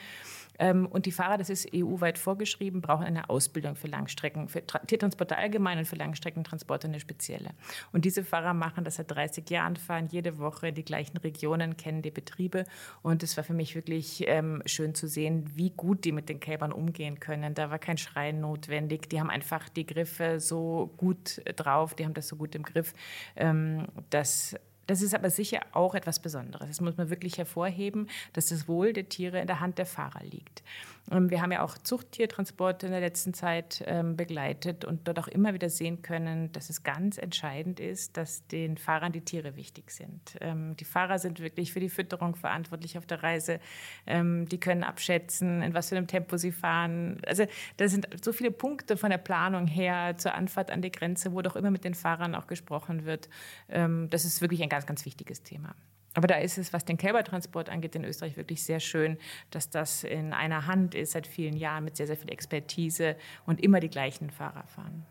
[0.60, 5.38] Ähm, und die Fahrer, das ist EU-weit vorgeschrieben, brauchen eine Ausbildung für Langstrecken, für Tiertransporte
[5.38, 7.51] allgemein und für Langstreckentransporte eine spezielle.
[7.91, 11.78] Und diese Fahrer machen das seit 30 Jahren, fahren jede Woche in die gleichen Regionen,
[11.78, 12.66] kennen die Betriebe.
[13.01, 16.39] Und es war für mich wirklich ähm, schön zu sehen, wie gut die mit den
[16.39, 17.53] Kälbern umgehen können.
[17.53, 19.10] Da war kein Schreien notwendig.
[19.10, 22.93] Die haben einfach die Griffe so gut drauf, die haben das so gut im Griff,
[23.36, 24.56] ähm, dass
[24.88, 26.68] das ist aber sicher auch etwas Besonderes.
[26.68, 30.24] Das muss man wirklich hervorheben, dass das Wohl der Tiere in der Hand der Fahrer
[30.24, 30.64] liegt.
[31.12, 35.28] Ähm, wir haben ja auch Zuchttiertransporte in der letzten Zeit ähm, begleitet und dort auch
[35.28, 39.91] immer wieder sehen können, dass es ganz entscheidend ist, dass den Fahrern die Tiere wichtig
[39.91, 40.38] sind.
[40.41, 43.60] Ähm, die Fahrer sind wirklich für die Fütterung verantwortlich auf der Reise.
[44.08, 47.22] Die können abschätzen, in was für einem Tempo sie fahren.
[47.26, 47.45] Also
[47.78, 51.41] da sind so viele Punkte von der Planung her zur Anfahrt an die Grenze, wo
[51.41, 53.30] doch immer mit den Fahrern auch gesprochen wird.
[53.68, 55.76] Das ist wirklich ein ganz, ganz wichtiges Thema.
[56.16, 59.18] Aber da ist es, was den Kälbertransport angeht, in Österreich wirklich sehr schön,
[59.51, 63.61] dass das in einer Hand ist seit vielen Jahren mit sehr, sehr viel Expertise und
[63.61, 65.05] immer die gleichen Fahrer fahren.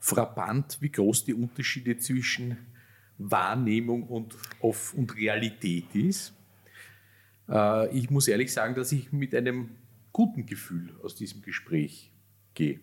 [0.00, 2.58] Frappant, wie groß die Unterschiede zwischen
[3.18, 6.34] Wahrnehmung und, und Realität ist.
[7.48, 9.70] Äh, ich muss ehrlich sagen, dass ich mit einem
[10.12, 12.12] guten Gefühl aus diesem Gespräch
[12.54, 12.80] gehe.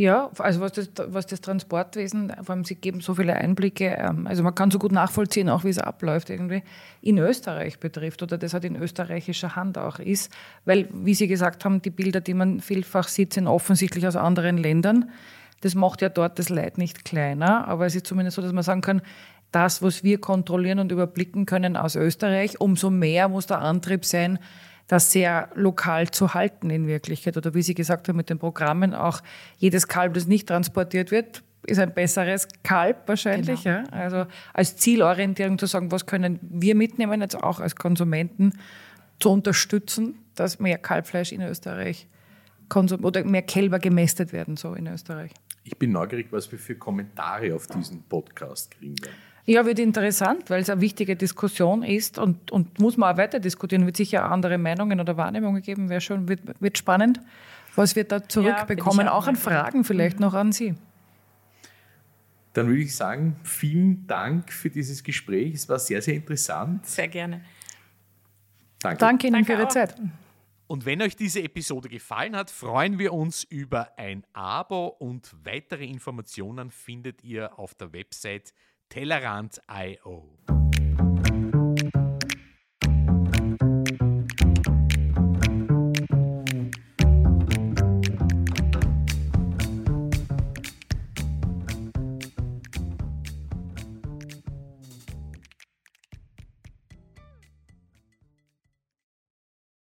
[0.00, 4.26] Ja, also was das, was das Transportwesen, vor allem Sie geben so viele Einblicke, ähm,
[4.26, 6.62] also man kann so gut nachvollziehen, auch wie es abläuft irgendwie,
[7.02, 10.32] in Österreich betrifft oder das halt in österreichischer Hand auch ist,
[10.64, 14.56] weil, wie Sie gesagt haben, die Bilder, die man vielfach sieht, sind offensichtlich aus anderen
[14.56, 15.10] Ländern.
[15.60, 18.64] Das macht ja dort das Leid nicht kleiner, aber es ist zumindest so, dass man
[18.64, 19.02] sagen kann,
[19.52, 24.38] das, was wir kontrollieren und überblicken können aus Österreich, umso mehr muss der Antrieb sein,
[24.90, 27.36] das sehr lokal zu halten in Wirklichkeit.
[27.36, 29.20] Oder wie Sie gesagt haben mit den Programmen, auch
[29.56, 33.62] jedes Kalb, das nicht transportiert wird, ist ein besseres Kalb wahrscheinlich.
[33.62, 33.76] Genau.
[33.76, 33.84] Ja?
[33.92, 38.58] Also als Zielorientierung zu sagen, was können wir mitnehmen, jetzt auch als Konsumenten
[39.20, 42.08] zu unterstützen, dass mehr Kalbfleisch in Österreich
[42.68, 45.30] konsum oder mehr Kälber gemästet werden so in Österreich.
[45.62, 49.29] Ich bin neugierig, was wir für Kommentare auf diesen Podcast kriegen werden.
[49.50, 53.40] Ja, wird interessant, weil es eine wichtige Diskussion ist und, und muss man auch weiter
[53.40, 53.84] diskutieren.
[53.84, 57.20] Wird sicher andere Meinungen oder Wahrnehmungen geben, wäre schon, wird, wird spannend,
[57.74, 60.26] was wir da zurückbekommen, ja, auch an Fragen vielleicht mhm.
[60.26, 60.76] noch an Sie.
[62.52, 65.54] Dann würde ich sagen, vielen Dank für dieses Gespräch.
[65.54, 66.86] Es war sehr, sehr interessant.
[66.86, 67.40] Sehr gerne.
[68.78, 68.98] Danke.
[68.98, 69.72] Danke Ihnen Danke für Ihre auch.
[69.72, 69.96] Zeit.
[70.68, 75.86] Und wenn euch diese Episode gefallen hat, freuen wir uns über ein Abo und weitere
[75.86, 78.54] Informationen findet ihr auf der Website
[78.90, 80.59] Tellerant.io.